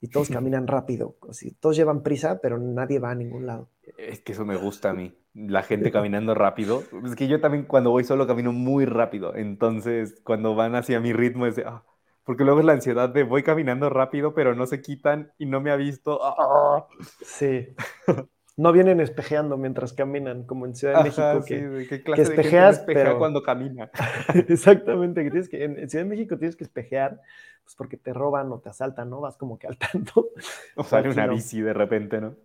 [0.01, 3.69] y todos caminan rápido, así, todos llevan prisa, pero nadie va a ningún lado.
[3.97, 6.83] Es que eso me gusta a mí, la gente caminando rápido.
[7.05, 11.13] Es que yo también cuando voy solo camino muy rápido, entonces cuando van hacia mi
[11.13, 11.83] ritmo es de, ah,
[12.23, 15.61] porque luego es la ansiedad de voy caminando rápido, pero no se quitan y no
[15.61, 16.19] me ha visto.
[16.23, 16.87] Ah.
[17.23, 17.67] Sí.
[18.55, 22.79] No vienen espejeando mientras caminan, como en Ciudad de México, que, sí, ¿qué que espejeas,
[22.79, 23.17] espejea pero...
[23.17, 23.89] cuando camina.
[24.47, 27.19] Exactamente, que tienes que, en, Ciudad de México tienes que espejear,
[27.63, 29.21] pues porque te roban o te asaltan, ¿no?
[29.21, 30.29] Vas como que al tanto.
[30.75, 31.33] O sale una no.
[31.33, 32.35] bici de repente, ¿no?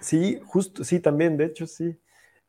[0.00, 2.00] Sí, justo, sí, también, de hecho, sí.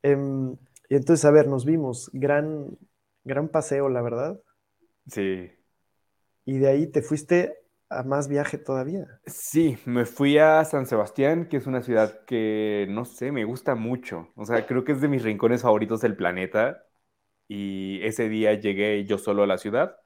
[0.02, 0.56] Em,
[0.88, 2.76] y entonces, a ver, nos vimos, gran,
[3.24, 4.40] gran paseo, la verdad.
[5.06, 5.50] Sí.
[6.44, 9.20] Y de ahí te fuiste a más viaje todavía.
[9.26, 13.74] Sí, me fui a San Sebastián, que es una ciudad que, no sé, me gusta
[13.74, 14.28] mucho.
[14.36, 16.84] O sea, creo que es de mis rincones favoritos del planeta.
[17.48, 19.96] Y ese día llegué yo solo a la ciudad.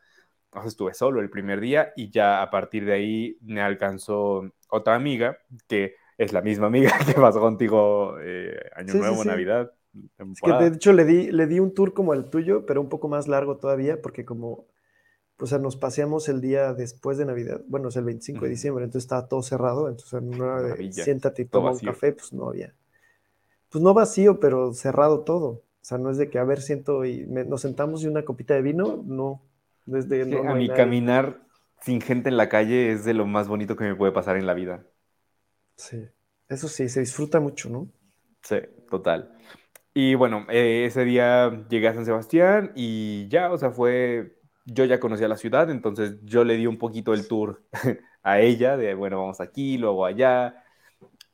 [0.53, 4.43] O sea, estuve solo el primer día y ya a partir de ahí me alcanzó
[4.71, 9.27] otra amiga, que es la misma amiga que pasó contigo eh, Año Sí, Nuevo, sí.
[9.27, 9.73] Navidad,
[10.33, 12.89] Es que de hecho le di, le di un tour como el tuyo, pero un
[12.91, 14.67] poco más largo todavía, porque como,
[15.41, 18.85] o sea, nos paseamos el día después de Navidad, bueno, es el 25 de diciembre,
[18.85, 22.49] entonces estaba todo cerrado, entonces en una de siéntate y toma un café, pues no
[22.49, 22.75] había.
[23.71, 25.49] Pues no vacío, pero cerrado todo.
[25.49, 28.25] O sea, no es de que, a ver, siento y me- nos sentamos y una
[28.25, 29.43] copita de vino, no.
[29.87, 30.73] No es de, Es que no, no a hay mí nadie.
[30.73, 31.43] caminar
[31.83, 34.47] sin gente en la calle es de lo más bonito que me puede pasar en
[34.47, 34.87] la vida.
[35.77, 36.07] Sí,
[36.49, 37.91] eso sí, se disfruta mucho, ¿no?
[38.43, 38.57] Sí,
[38.91, 39.33] total.
[39.95, 44.40] Y bueno, eh, ese día llegué a San Sebastián y ya, o sea, fue,
[44.73, 47.63] yo ya conocía la ciudad, entonces yo le di un poquito el tour
[48.23, 50.65] a ella, de bueno, vamos aquí, luego allá,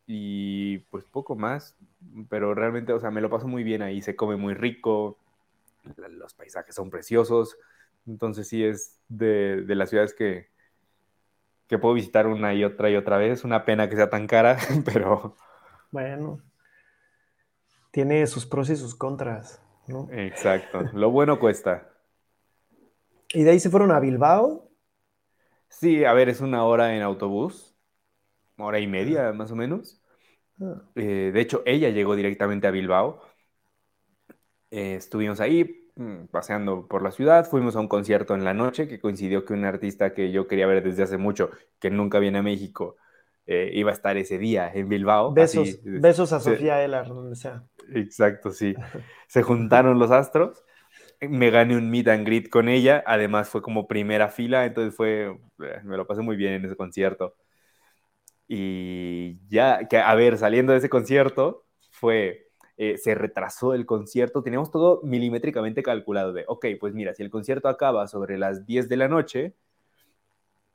[0.06, 1.76] y pues poco más,
[2.30, 5.18] pero realmente, o sea, me lo paso muy bien ahí, se come muy rico,
[5.96, 7.58] los paisajes son preciosos,
[8.06, 10.50] entonces sí es de, de las ciudades que,
[11.68, 14.58] que puedo visitar una y otra y otra vez, una pena que sea tan cara,
[14.84, 15.36] pero
[15.90, 16.42] Bueno,
[17.90, 20.08] tiene sus pros y sus contras, ¿no?
[20.08, 21.95] exacto, lo bueno cuesta.
[23.32, 24.70] Y de ahí se fueron a Bilbao.
[25.68, 27.76] Sí, a ver, es una hora en autobús,
[28.58, 30.02] hora y media más o menos.
[30.60, 33.22] Ah, Eh, de hecho, ella llegó directamente a Bilbao.
[34.70, 38.88] Eh, estuvimos ahí mm, paseando por la ciudad, fuimos a un concierto en la noche
[38.88, 42.38] que coincidió que un artista que yo quería ver desde hace mucho, que nunca viene
[42.38, 42.96] a México,
[43.46, 45.32] eh, iba a estar ese día en Bilbao.
[45.34, 47.64] besos, Así, besos a Sofía Elar, donde sea.
[47.94, 48.74] Exacto, sí.
[49.28, 50.64] Se juntaron los astros.
[51.20, 53.02] Me gané un meet and greet con ella.
[53.06, 55.38] Además, fue como primera fila, entonces fue.
[55.62, 57.34] eh, Me lo pasé muy bien en ese concierto.
[58.48, 62.44] Y ya, que, a ver, saliendo de ese concierto, fue.
[62.78, 64.42] eh, se retrasó el concierto.
[64.42, 68.88] Teníamos todo milimétricamente calculado de, ok, pues mira, si el concierto acaba sobre las 10
[68.88, 69.54] de la noche,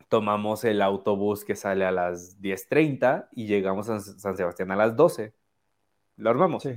[0.10, 4.96] tomamos el autobús que sale a las 10.30 y llegamos a San Sebastián a las
[4.96, 5.34] 12.
[6.18, 6.64] Lo armamos.
[6.64, 6.72] Sí.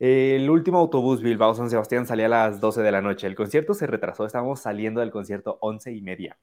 [0.00, 3.28] El último autobús Bilbao-San Sebastián salía a las 12 de la noche.
[3.28, 6.36] El concierto se retrasó, estábamos saliendo del concierto 11 y media.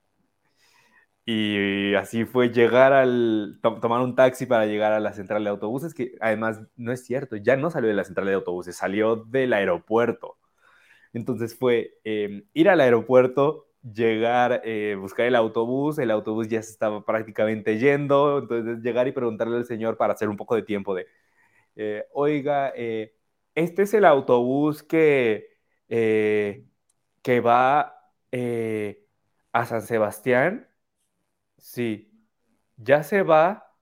[1.27, 3.57] Y así fue llegar al...
[3.61, 7.03] to- tomar un taxi para llegar a la central de autobuses, que además no es
[7.05, 10.37] cierto, ya no salió de la central de autobuses, salió del aeropuerto.
[11.13, 16.71] Entonces fue eh, ir al aeropuerto, llegar, eh, buscar el autobús, el autobús ya se
[16.71, 20.95] estaba prácticamente yendo, entonces llegar y preguntarle al señor para hacer un poco de tiempo
[20.95, 21.07] de,
[21.77, 23.14] eh, oiga, eh,
[23.55, 25.49] este es el autobús que,
[25.89, 26.65] eh,
[27.21, 29.05] que va eh,
[29.53, 30.69] a San Sebastián.
[31.57, 32.11] Sí.
[32.77, 33.73] ¿Ya se va?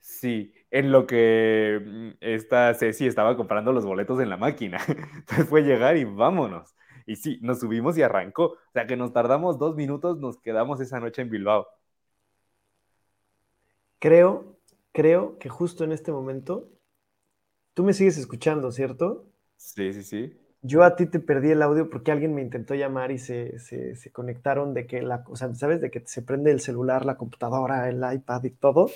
[0.00, 0.54] Sí.
[0.70, 4.78] En lo que mm, esta Ceci estaba comprando los boletos en la máquina.
[5.16, 6.74] Entonces fue llegar y vámonos.
[7.06, 8.44] Y sí, nos subimos y arrancó.
[8.52, 11.66] O sea que nos tardamos dos minutos, nos quedamos esa noche en Bilbao.
[13.98, 14.58] Creo,
[14.92, 16.68] creo que justo en este momento,
[17.78, 19.30] tú me sigues escuchando, ¿cierto?
[19.56, 20.38] Sí, sí, sí.
[20.60, 23.94] Yo a ti te perdí el audio porque alguien me intentó llamar y se, se,
[23.94, 25.80] se conectaron de que la, o sea, ¿sabes?
[25.80, 28.90] De que se prende el celular, la computadora, el iPad y todo.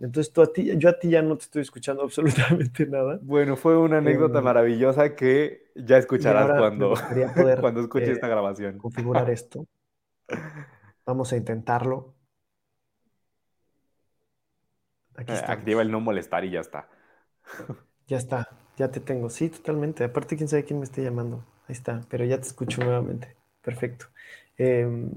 [0.00, 3.20] Entonces tú a ti, yo a ti ya no te estoy escuchando absolutamente nada.
[3.20, 6.94] Bueno, fue una anécdota Em, maravillosa que ya escucharás cuando,
[7.34, 8.84] poder cuando escuches eh, esta grabación.
[8.84, 9.66] configurar esto.
[11.06, 12.14] Vamos a intentarlo.
[15.16, 15.42] Aquí Eh.
[15.46, 16.88] Activa el no molestar y ya está.
[18.08, 19.30] Ya está, ya te tengo.
[19.30, 20.02] Sí, totalmente.
[20.04, 21.44] Aparte, quién sabe quién me esté llamando.
[21.68, 23.36] Ahí está, pero ya te escucho nuevamente.
[23.62, 24.06] Perfecto.
[24.56, 25.10] Em,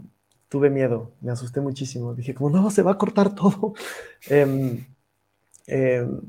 [0.50, 2.14] tuve miedo, me asusté muchísimo.
[2.14, 3.74] Dije, como, no, se va a cortar todo.
[4.30, 4.86] Em,
[5.68, 6.22] em,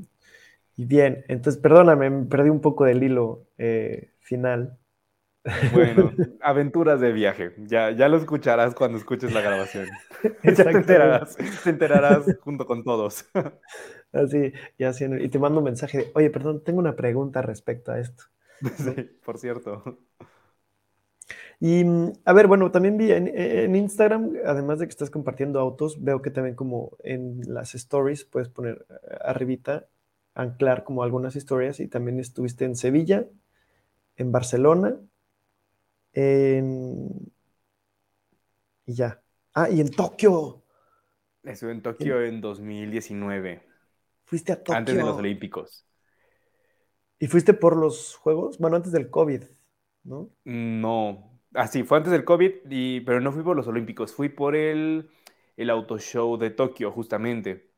[0.77, 4.79] y bien, entonces, perdóname, me perdí un poco del hilo eh, final.
[5.73, 6.11] Bueno,
[6.41, 7.53] aventuras de viaje.
[7.57, 9.87] Ya, ya lo escucharás cuando escuches la grabación.
[10.43, 13.25] ya te enterarás, te enterarás junto con todos.
[14.13, 17.41] Así, y así, en y te mando un mensaje de, oye, perdón, tengo una pregunta
[17.41, 18.25] respecto a esto.
[18.77, 18.91] Sí,
[19.25, 19.99] por cierto.
[21.59, 25.59] Y mm, a ver, bueno, también vi en, en Instagram, además de que estás compartiendo
[25.59, 29.87] autos, veo que también como en las stories puedes poner eh, arribita
[30.35, 33.27] anclar como algunas historias y también estuviste en Sevilla,
[34.17, 34.97] en Barcelona,
[36.13, 37.31] en...
[38.85, 39.21] y ya.
[39.53, 40.63] Ah, y en Tokio.
[41.43, 43.61] Estuve en Tokio en 2019.
[44.33, 44.75] Fuiste a Tokio.
[44.79, 45.85] Antes de los Olímpicos.
[47.19, 48.57] ¿Y fuiste por los Juegos?
[48.57, 49.43] Bueno, antes del COVID,
[50.05, 50.31] ¿no?
[50.43, 51.39] No.
[51.53, 53.01] Ah, sí, fue antes del COVID, y...
[53.01, 54.11] pero no fui por los Olímpicos.
[54.11, 55.11] Fui por el,
[55.55, 57.69] el auto show de Tokio, justamente.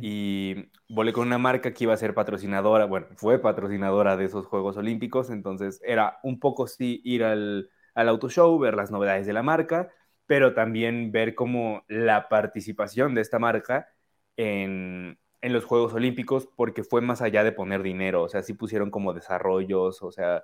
[0.00, 4.46] Y volé con una marca que iba a ser patrocinadora, bueno, fue patrocinadora de esos
[4.46, 9.26] Juegos Olímpicos, entonces era un poco sí ir al, al auto show, ver las novedades
[9.26, 9.90] de la marca,
[10.26, 13.88] pero también ver como la participación de esta marca
[14.36, 18.54] en, en los Juegos Olímpicos, porque fue más allá de poner dinero, o sea, sí
[18.54, 20.42] pusieron como desarrollos, o sea,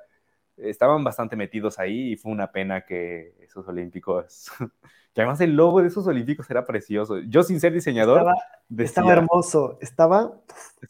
[0.57, 4.51] estaban bastante metidos ahí y fue una pena que esos olímpicos,
[5.15, 7.21] que además el logo de esos olímpicos era precioso.
[7.21, 8.27] Yo sin ser diseñador...
[8.77, 10.33] Estaba, hermoso, estaba,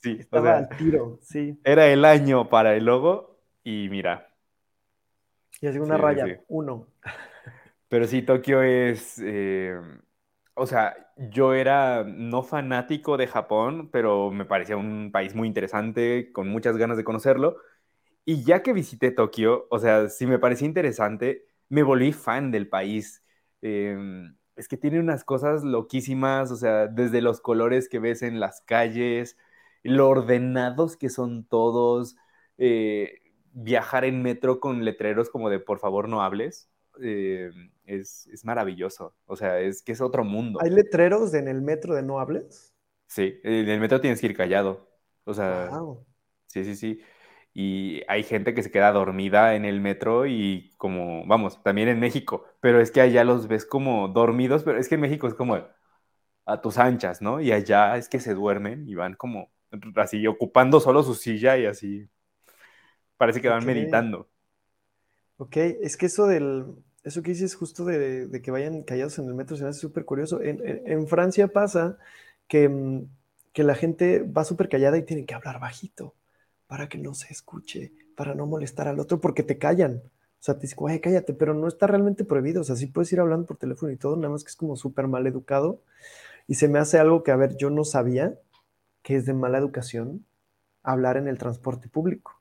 [0.01, 1.61] sí, estaba al tiro, sí.
[1.63, 4.35] Era el año para el logo y mira.
[5.61, 6.87] Y así una raya, uno.
[7.89, 9.21] Pero sí, Tokio es...
[9.23, 9.79] Eh,
[10.59, 16.33] o sea, yo era no fanático de Japón, pero me parecía un país muy interesante,
[16.33, 17.57] con muchas ganas de conocerlo.
[18.25, 22.69] Y ya que visité Tokio, o sea, si me parecía interesante, me volví fan del
[22.69, 23.25] país.
[23.63, 28.41] Em, es que tiene unas cosas loquísimas, o sea, desde los colores que ves en
[28.41, 29.37] las calles,
[29.83, 32.17] lo ordenados que son todos,
[32.59, 33.21] eh,
[33.53, 36.69] viajar en metro con letreros como de por favor no hables,
[37.01, 39.15] em, es, maravilloso.
[39.27, 40.61] O sea, es que es otro mundo.
[40.63, 42.75] ¿Hay letreros en el metro de no hables?
[43.07, 44.89] Sí, en el metro tienes que ir callado.
[45.25, 45.71] O sea,
[46.47, 47.03] sí, sí, sí
[47.61, 51.99] y hay gente que se queda dormida en el metro y como, vamos, también en
[51.99, 55.35] México, pero es que allá los ves como dormidos, pero es que en México es
[55.35, 55.59] como
[56.47, 57.41] a tus anchas, ¿no?
[57.41, 59.51] Y allá es que se duermen y van como
[59.97, 62.09] así ocupando solo su silla y así
[63.17, 64.31] parece que van meditando.
[65.39, 66.77] Ok, es que eso del,
[67.09, 70.05] eso que dices justo de, que vayan callados en el metro se me hace súper
[70.05, 70.41] curioso.
[70.43, 71.99] En, Francia pasa
[72.47, 73.07] que, mm,
[73.53, 76.15] que la gente va súper callada y tienen que hablar bajito
[76.67, 80.03] para que no se escuche, para no molestar al otro, porque te callan.
[80.41, 82.61] O sea, te dicen, cállate, pero no está realmente prohibido.
[82.61, 84.77] O sea, sí puedes ir hablando por teléfono y todo, nada más que es como
[84.77, 85.83] súper mal educado.
[86.47, 88.39] Y se me hace algo que, a ver, yo no sabía
[89.03, 90.25] que es de mala educación
[90.83, 92.38] hablar en el transporte público.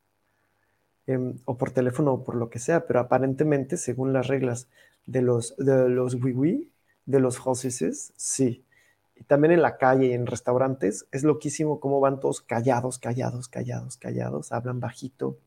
[1.07, 4.67] Em, o por teléfono o por lo que sea, pero aparentemente, según las reglas
[5.05, 6.69] de los, de los wiwi,
[7.05, 8.65] de los franceses, sí
[9.19, 13.47] y también en la calle y en restaurantes, es loquísimo cómo van todos callados, callados,
[13.47, 15.37] callados, callados, hablan bajito.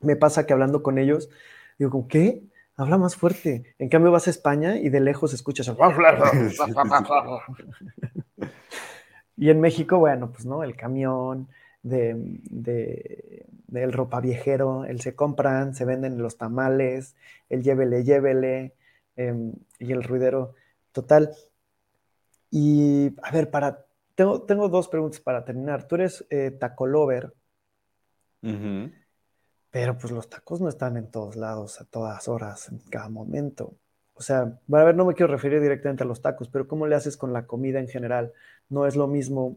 [0.00, 1.30] Me pasa que hablando con ellos,
[1.78, 2.42] digo, ¿qué?
[2.76, 3.74] Habla más fuerte.
[3.78, 5.68] En cambio vas a España y de lejos escuchas.
[9.36, 11.48] y en México, bueno, pues no, el camión
[11.82, 17.16] de, del ropa viejero, el se compran, se venden los tamales,
[17.48, 18.74] el llévele, llévele,
[19.16, 20.54] em, y el ruidero.
[20.92, 21.30] Total,
[22.50, 25.86] y a ver, para, tengo, tengo dos preguntas para terminar.
[25.86, 27.32] Tú eres eh, taco lover,
[29.70, 33.76] pero pues los tacos no están en todos lados, a todas horas, en cada momento.
[34.14, 36.86] O sea, bueno, a ver, no me quiero referir directamente a los tacos, pero ¿cómo
[36.86, 38.32] le haces con la comida en general?
[38.68, 39.56] No es lo mismo,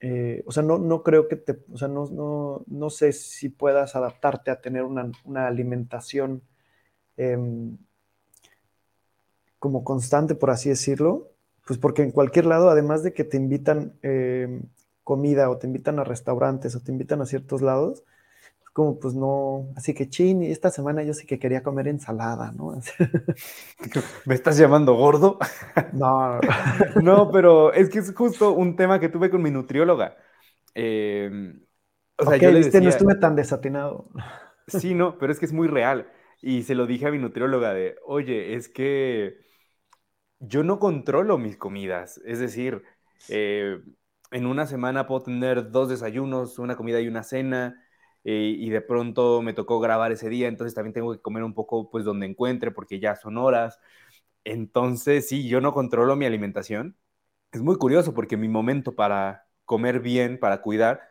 [0.00, 3.48] eh, o sea, no, no creo que te, o sea, no, no, no sé si
[3.48, 6.42] puedas adaptarte a tener una, una alimentación
[7.16, 7.78] em,
[9.58, 11.30] como constante, por así decirlo,
[11.66, 14.60] pues porque en cualquier lado, además de que te invitan eh,
[15.02, 18.04] comida o te invitan a restaurantes o te invitan a ciertos lados,
[18.74, 22.50] como pues no, así que chin, y esta semana yo sí que quería comer ensalada,
[22.50, 22.74] ¿no?
[24.26, 25.38] ¿Me estás llamando gordo?
[25.92, 26.40] No,
[27.02, 30.16] no, pero es que es justo un tema que tuve con mi nutrióloga.
[30.74, 31.30] Eh,
[32.18, 34.10] o sea, yo le decía, no estuve tan desatinado.
[34.66, 36.10] Sí, no, pero es que es muy real.
[36.42, 39.38] Y se lo dije a mi nutrióloga de, oye, es que
[40.40, 42.20] yo no controlo mis comidas.
[42.24, 42.82] Es decir,
[43.28, 43.80] eh,
[44.30, 47.83] en una semana puedo tener dos desayunos, una comida y una cena,
[48.24, 51.54] eh, y de pronto me tocó grabar ese día, entonces también tengo que comer un
[51.54, 53.78] poco pues donde encuentre porque ya son horas.
[54.44, 56.96] Entonces, sí, yo no controlo mi alimentación.
[57.52, 61.02] Es muy curioso porque mi momento para comer bien, para cuidar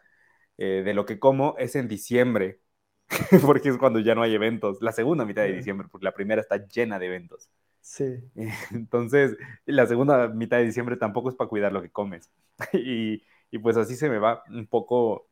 [0.57, 2.61] eh, de lo que como es en diciembre,
[3.45, 4.77] porque es cuando ya no hay eventos.
[4.81, 7.49] La segunda mitad de diciembre, porque la primera está llena de eventos.
[7.81, 8.05] Sí.
[8.71, 9.35] Entonces,
[9.65, 12.31] la segunda mitad de diciembre tampoco es para cuidar lo que comes.
[13.51, 15.27] Y, pues así se me va un poco,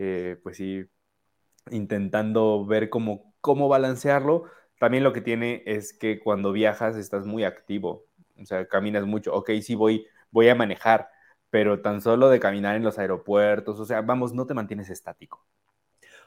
[0.00, 0.84] eh, pues sí,
[1.70, 4.44] intentando ver cómo, cómo balancearlo.
[4.78, 8.06] También lo que tiene es que cuando viajas estás muy activo,
[8.40, 9.34] o sea, caminas mucho.
[9.34, 11.10] Ok, sí voy, voy a manejar,
[11.50, 15.44] pero tan solo de caminar en los aeropuertos, o sea, vamos, no te mantienes estático.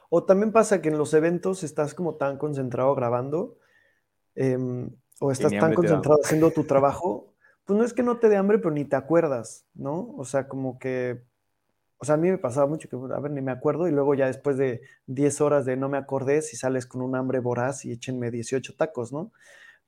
[0.08, 3.58] O también pasa que en los eventos estás como tan concentrado grabando,
[4.36, 8.36] em, o estás tan concentrado haciendo tu trabajo, pues no es que no te dé
[8.36, 10.14] hambre, pero ni te acuerdas, ¿no?
[10.16, 11.24] O sea, como que,
[11.98, 14.14] o sea, a mí me pasaba mucho que, a ver, ni me acuerdo, y luego
[14.14, 17.84] ya después de 10 horas de no me acordé, si sales con un hambre voraz
[17.84, 19.32] y échenme 18 tacos, ¿no?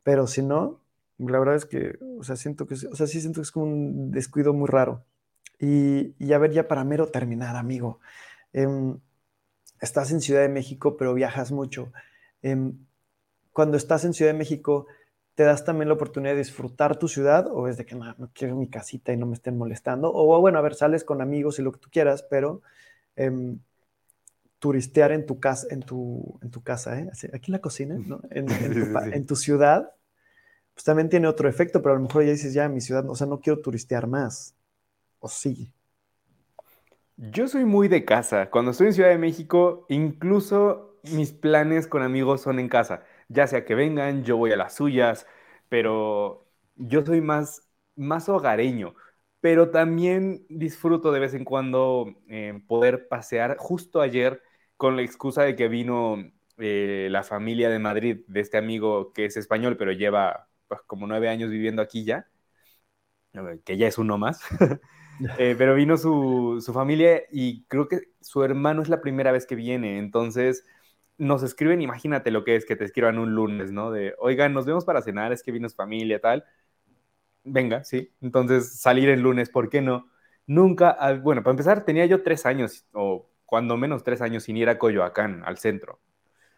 [0.02, 0.80] Pero si no,
[1.18, 4.10] la verdad es que, o sea, siento que, o sea, sí siento es como un
[4.12, 5.04] descuido muy raro.
[5.58, 8.00] Y, y a ver, ya para mero terminar, amigo.
[8.52, 8.98] Em,
[9.80, 11.92] estás en Ciudad de México, pero viajas mucho.
[12.42, 12.78] Em,
[13.52, 14.86] cuando estás en Ciudad de México,
[15.36, 18.30] ¿te das también la oportunidad de disfrutar tu ciudad o es de que no, no
[18.32, 20.10] quiero mi casita y no me estén molestando?
[20.12, 22.62] O bueno, a ver, sales con amigos y lo que tú quieras, pero
[23.16, 23.58] em,
[24.58, 27.10] turistear en tu casa, en tu, en tu casa, ¿eh?
[27.34, 28.22] aquí en la cocina, ¿no?
[28.30, 29.92] En, tu, en, tu, ciudad,
[30.72, 33.14] pues también tiene otro efecto, pero a lo mejor ya dices, ya, mi ciudad, o
[33.14, 34.54] sea, no quiero turistear más.
[35.20, 35.70] ¿O sí?
[37.18, 38.48] Yo soy muy de casa.
[38.50, 43.02] Cuando estoy en Ciudad de México, incluso mis planes con amigos son en casa.
[43.28, 45.26] Ya sea que vengan, yo voy a las suyas,
[45.68, 48.94] pero yo soy más, más hogareño.
[49.40, 53.56] Pero también disfruto de vez en cuando eh, poder pasear.
[53.58, 54.42] Justo ayer,
[54.76, 56.16] con la excusa de que vino
[56.58, 61.06] eh, la familia de Madrid, de este amigo que es español, pero lleva pues, como
[61.06, 62.28] nueve años viviendo aquí ya,
[63.64, 64.40] que ya es uno más.
[65.38, 69.46] Eh, pero vino su, su, familia y creo que su hermano es la primera vez
[69.46, 70.66] que viene, entonces
[71.18, 73.90] nos escriben, imagínate lo que es que te escriban un lunes, ¿no?
[73.90, 76.44] De, oigan, nos vemos para cenar, es que vino su familia, tal.
[77.44, 78.12] Venga, sí.
[78.20, 80.10] Entonces, salir el lunes, ¿por qué no?
[80.46, 84.68] Nunca, bueno, para empezar, tenía yo tres años, o cuando menos tres años, sin ir
[84.68, 86.00] a Coyoacán, al centro.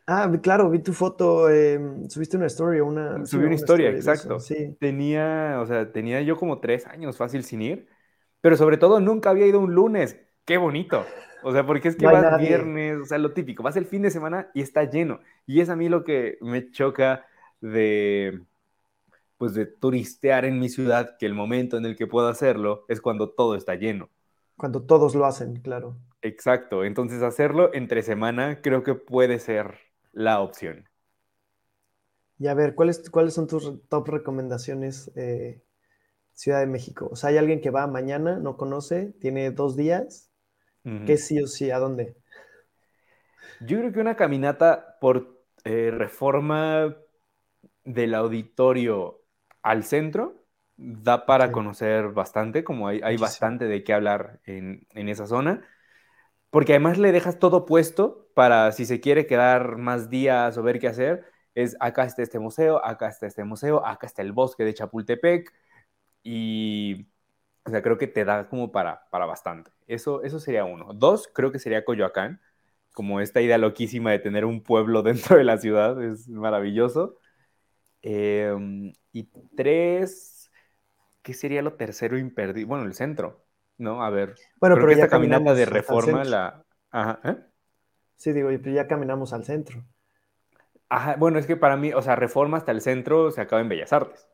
[0.06, 3.24] Ah, claro, vi tu foto, em, subiste una story, una...
[3.26, 4.40] Subí una, historia, exacto.
[4.40, 4.74] sí.
[4.80, 7.88] Tenía, o sea, tenía yo como tres años fácil sin ir
[8.40, 10.18] pero sobre todo nunca había ido un lunes.
[10.44, 11.04] Qué bonito.
[11.43, 14.11] O sea, porque es que vas viernes, o sea, lo típico, vas el fin de
[14.11, 15.20] semana y está lleno.
[15.47, 17.26] Y es a mí lo que me choca
[17.61, 18.43] de,
[19.36, 23.01] pues de turistear en mi ciudad, que el momento en el que puedo hacerlo es
[23.01, 24.09] cuando todo está lleno.
[24.57, 25.97] Cuando todos lo hacen, claro.
[26.22, 26.84] Exacto.
[26.84, 29.78] Entonces hacerlo entre semana creo que puede ser
[30.12, 30.89] la opción.
[32.41, 35.62] Y a ver, ¿cuáles, cuáles son tus top recomendaciones eh,
[36.39, 37.09] Ciudad de México.
[37.11, 40.28] O sea, hay alguien que va mañana, no conoce, tiene dos días.
[40.83, 41.70] ¿Qué sí o sí?
[41.70, 42.16] ¿A dónde?
[43.61, 46.97] Yo creo que una caminata por eh, reforma
[47.85, 49.22] del auditorio
[49.62, 50.45] al centro
[50.76, 55.66] da para conocer bastante, como hay, hay bastante de qué hablar en, en, esa zona,
[56.51, 60.79] porque además le dejas todo puesto para si se quiere quedar más días o ver
[60.79, 61.24] qué hacer,
[61.55, 65.53] es acá está este museo, acá está este museo, acá está el bosque de Chapultepec,
[66.22, 67.07] y,
[67.68, 69.70] o sea, creo que te da como para, para bastante.
[69.86, 70.92] Eso, eso sería uno.
[70.94, 72.40] Dos, creo que sería Coyoacán,
[72.94, 77.18] como esta idea loquísima de tener un pueblo dentro de la ciudad, es maravilloso.
[78.00, 80.50] Em, y tres,
[81.22, 82.64] ¿qué sería lo tercero imperdible?
[82.64, 83.44] Bueno, el centro,
[83.76, 84.02] ¿no?
[84.02, 86.64] A ver, bueno, pero esta caminata de reforma la...
[86.90, 87.36] Ajá, ¿eh?
[88.16, 89.84] Sí, digo, pero ya caminamos al centro.
[90.88, 93.68] Ajá, bueno, es que para mí, o sea, reforma hasta el centro se acaba en
[93.68, 94.26] Bellas Artes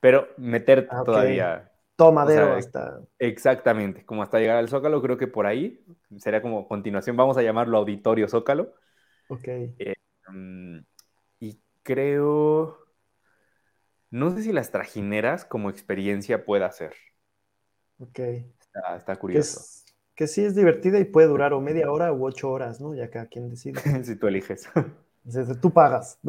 [0.00, 1.67] pero meter ah, todavía.
[1.98, 3.00] Tomadero hasta.
[3.18, 5.84] Exactamente, como hasta llegar al Zócalo, creo que por ahí
[6.18, 8.72] sería como continuación, vamos a llamarlo Auditorio Zócalo.
[9.28, 9.48] Ok.
[9.48, 9.94] Eh,
[10.28, 10.78] mm,
[11.40, 12.78] y creo.
[14.10, 16.94] No sé si las trajineras como experiencia pueda ser.
[17.98, 18.20] Ok.
[18.96, 19.60] Está, curioso.
[20.14, 22.94] Que, sí es divertida y puede durar o media hora u ocho horas, ¿no?
[22.94, 23.74] Ya cada quien decide.
[24.04, 24.70] si tú eliges.
[25.60, 26.20] Tú pagas.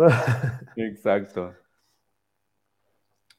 [0.76, 1.54] Exacto.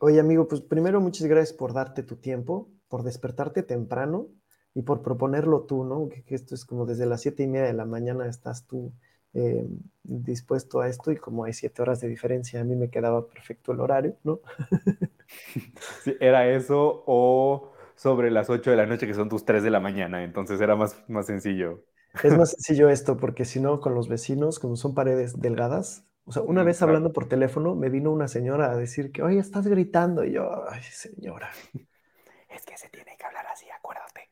[0.03, 4.29] Oye, amigo, pues primero muchas gracias por darte tu tiempo, por despertarte temprano
[4.73, 6.09] y por proponerlo tú, ¿no?
[6.09, 8.95] Que, esto es como desde las siete y media de la mañana estás tú
[9.35, 9.69] eh,
[10.03, 13.73] dispuesto a esto y como hay siete horas de diferencia, a mí me quedaba perfecto
[13.73, 14.41] el horario, ¿no?
[16.03, 19.71] Sí, era eso o sobre las ocho de la noche que son tus tres de
[19.71, 21.85] la mañana, entonces era más, más sencillo.
[22.23, 26.33] Es más sencillo esto, porque si no, con los vecinos, como son paredes delgadas, o
[26.33, 29.67] sea, una vez hablando por teléfono, me vino una señora a decir que, oye, estás
[29.67, 30.25] gritando.
[30.25, 31.51] Y yo, ay, señora.
[32.49, 34.29] Es que se tiene que hablar así, acuérdate.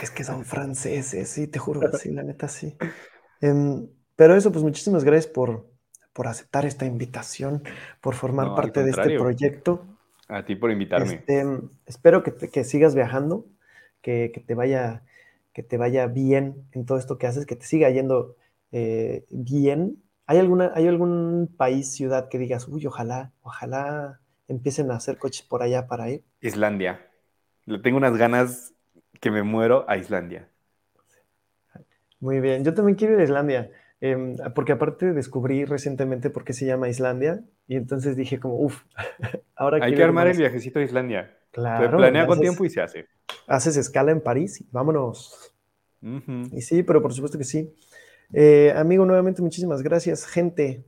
[0.00, 2.78] Es que son franceses, sí, te juro, sí, la neta, sí.
[3.42, 5.70] Em, pero eso, pues muchísimas gracias por,
[6.14, 7.62] por aceptar esta invitación,
[8.00, 9.84] por formar parte de este proyecto.
[10.28, 11.12] A ti por invitarme.
[11.12, 11.44] Este,
[11.84, 13.46] espero que, que sigas viajando,
[14.00, 15.04] que, que, te vaya,
[15.52, 18.34] que te vaya bien en todo esto que haces, que te siga yendo
[18.72, 24.96] eh, bien ¿Hay, alguna, ¿Hay algún país, ciudad que digas, uy, ojalá, ojalá empiecen a
[24.96, 26.22] hacer coches por allá para ir?
[26.42, 27.00] Islandia.
[27.64, 28.74] Le tengo unas ganas
[29.20, 30.50] que me muero a Islandia.
[32.20, 33.70] Muy bien, yo también quiero ir a Islandia,
[34.02, 38.82] em, porque aparte descubrí recientemente por qué se llama Islandia y entonces dije como, uff,
[39.56, 41.38] ahora Hay que armar el viajecito a Islandia.
[41.52, 41.90] Claro.
[41.90, 43.06] Se planea con tiempo y se hace.
[43.46, 45.54] Haces escala en París y vámonos.
[46.02, 47.74] Y sí, pero por supuesto que sí.
[48.32, 50.84] Eh, amigo, nuevamente muchísimas gracias, gente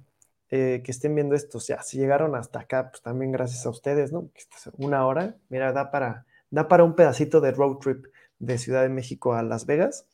[0.50, 1.58] eh, que estén viendo esto.
[1.58, 4.30] O sea, si llegaron hasta acá, pues también gracias a ustedes, ¿no?
[4.78, 8.06] Una hora, mira, da para, da para un pedacito de road trip
[8.38, 10.06] de Ciudad de México a Las Vegas.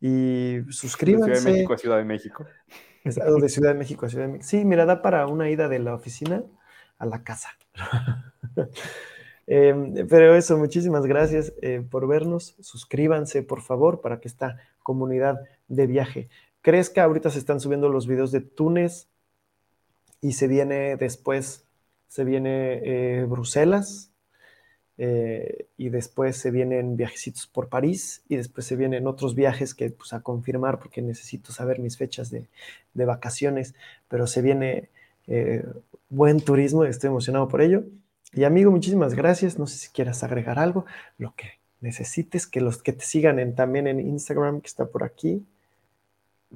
[0.00, 1.30] Y suscríbanse.
[1.30, 2.46] De Ciudad de México a Ciudad de México.
[3.04, 3.12] de
[3.48, 4.46] Ciudad de México a Ciudad de México.
[4.48, 6.42] Sí, mira, da para una ida de la oficina
[6.98, 7.50] a la casa.
[9.46, 12.56] Em, pero eso, muchísimas gracias eh, por vernos.
[12.60, 15.38] Suscríbanse, por favor, para que esta comunidad
[15.68, 16.28] de viaje
[16.64, 17.04] crezca.
[17.04, 19.06] Ahorita se están subiendo los videos de Túnez
[20.20, 21.64] y se viene después,
[22.08, 24.10] se viene eh, Bruselas.
[24.96, 29.90] Eh, y después se vienen viajecitos por París y después se vienen otros viajes que
[29.90, 32.46] pues a confirmar porque necesito saber mis fechas de,
[32.94, 33.74] de vacaciones,
[34.06, 34.90] pero se viene
[36.08, 37.84] buen turismo, estoy emocionado por ello.
[38.32, 39.58] Y amigo, muchísimas gracias.
[39.58, 40.86] No sé si quieras agregar algo,
[41.18, 45.02] lo que necesites, que los que te sigan en, también en Instagram, que está por
[45.02, 45.44] aquí.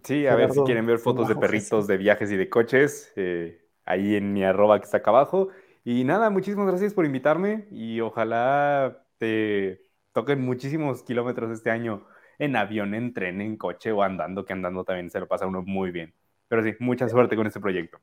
[0.03, 3.67] Sí, a ver si quieren ver fotos de perritos, de viajes y de coches, eh,
[3.85, 5.49] ahí en mi arroba que está acá abajo.
[5.85, 9.83] Y nada, muchísimas gracias por invitarme y ojalá te
[10.13, 12.07] toquen muchísimos kilómetros este año
[12.39, 15.63] en avión, en tren, en coche o andando, que andando también se lo pasa uno
[15.63, 16.15] muy bien.
[16.49, 17.99] Pero sí, mucha suerte con este proyecto.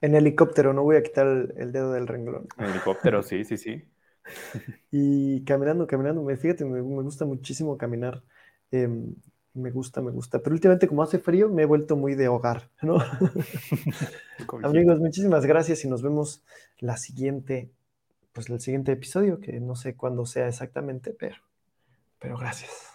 [0.00, 2.46] En helicóptero, no voy a quitar el, dedo del renglón.
[2.58, 3.84] En helicóptero, sí, sí, sí.
[4.90, 8.22] Y caminando, caminando, me, fíjate, me, gusta muchísimo caminar.
[8.70, 9.14] Em,
[9.54, 10.38] me gusta, me gusta.
[10.40, 12.98] Pero últimamente, como hace frío, me he vuelto muy de hogar, ¿no?
[14.62, 16.42] Amigos, muchísimas gracias y nos vemos
[16.78, 17.70] la siguiente,
[18.32, 21.36] pues el siguiente episodio, que no sé cuándo sea exactamente, pero,
[22.18, 22.89] pero gracias.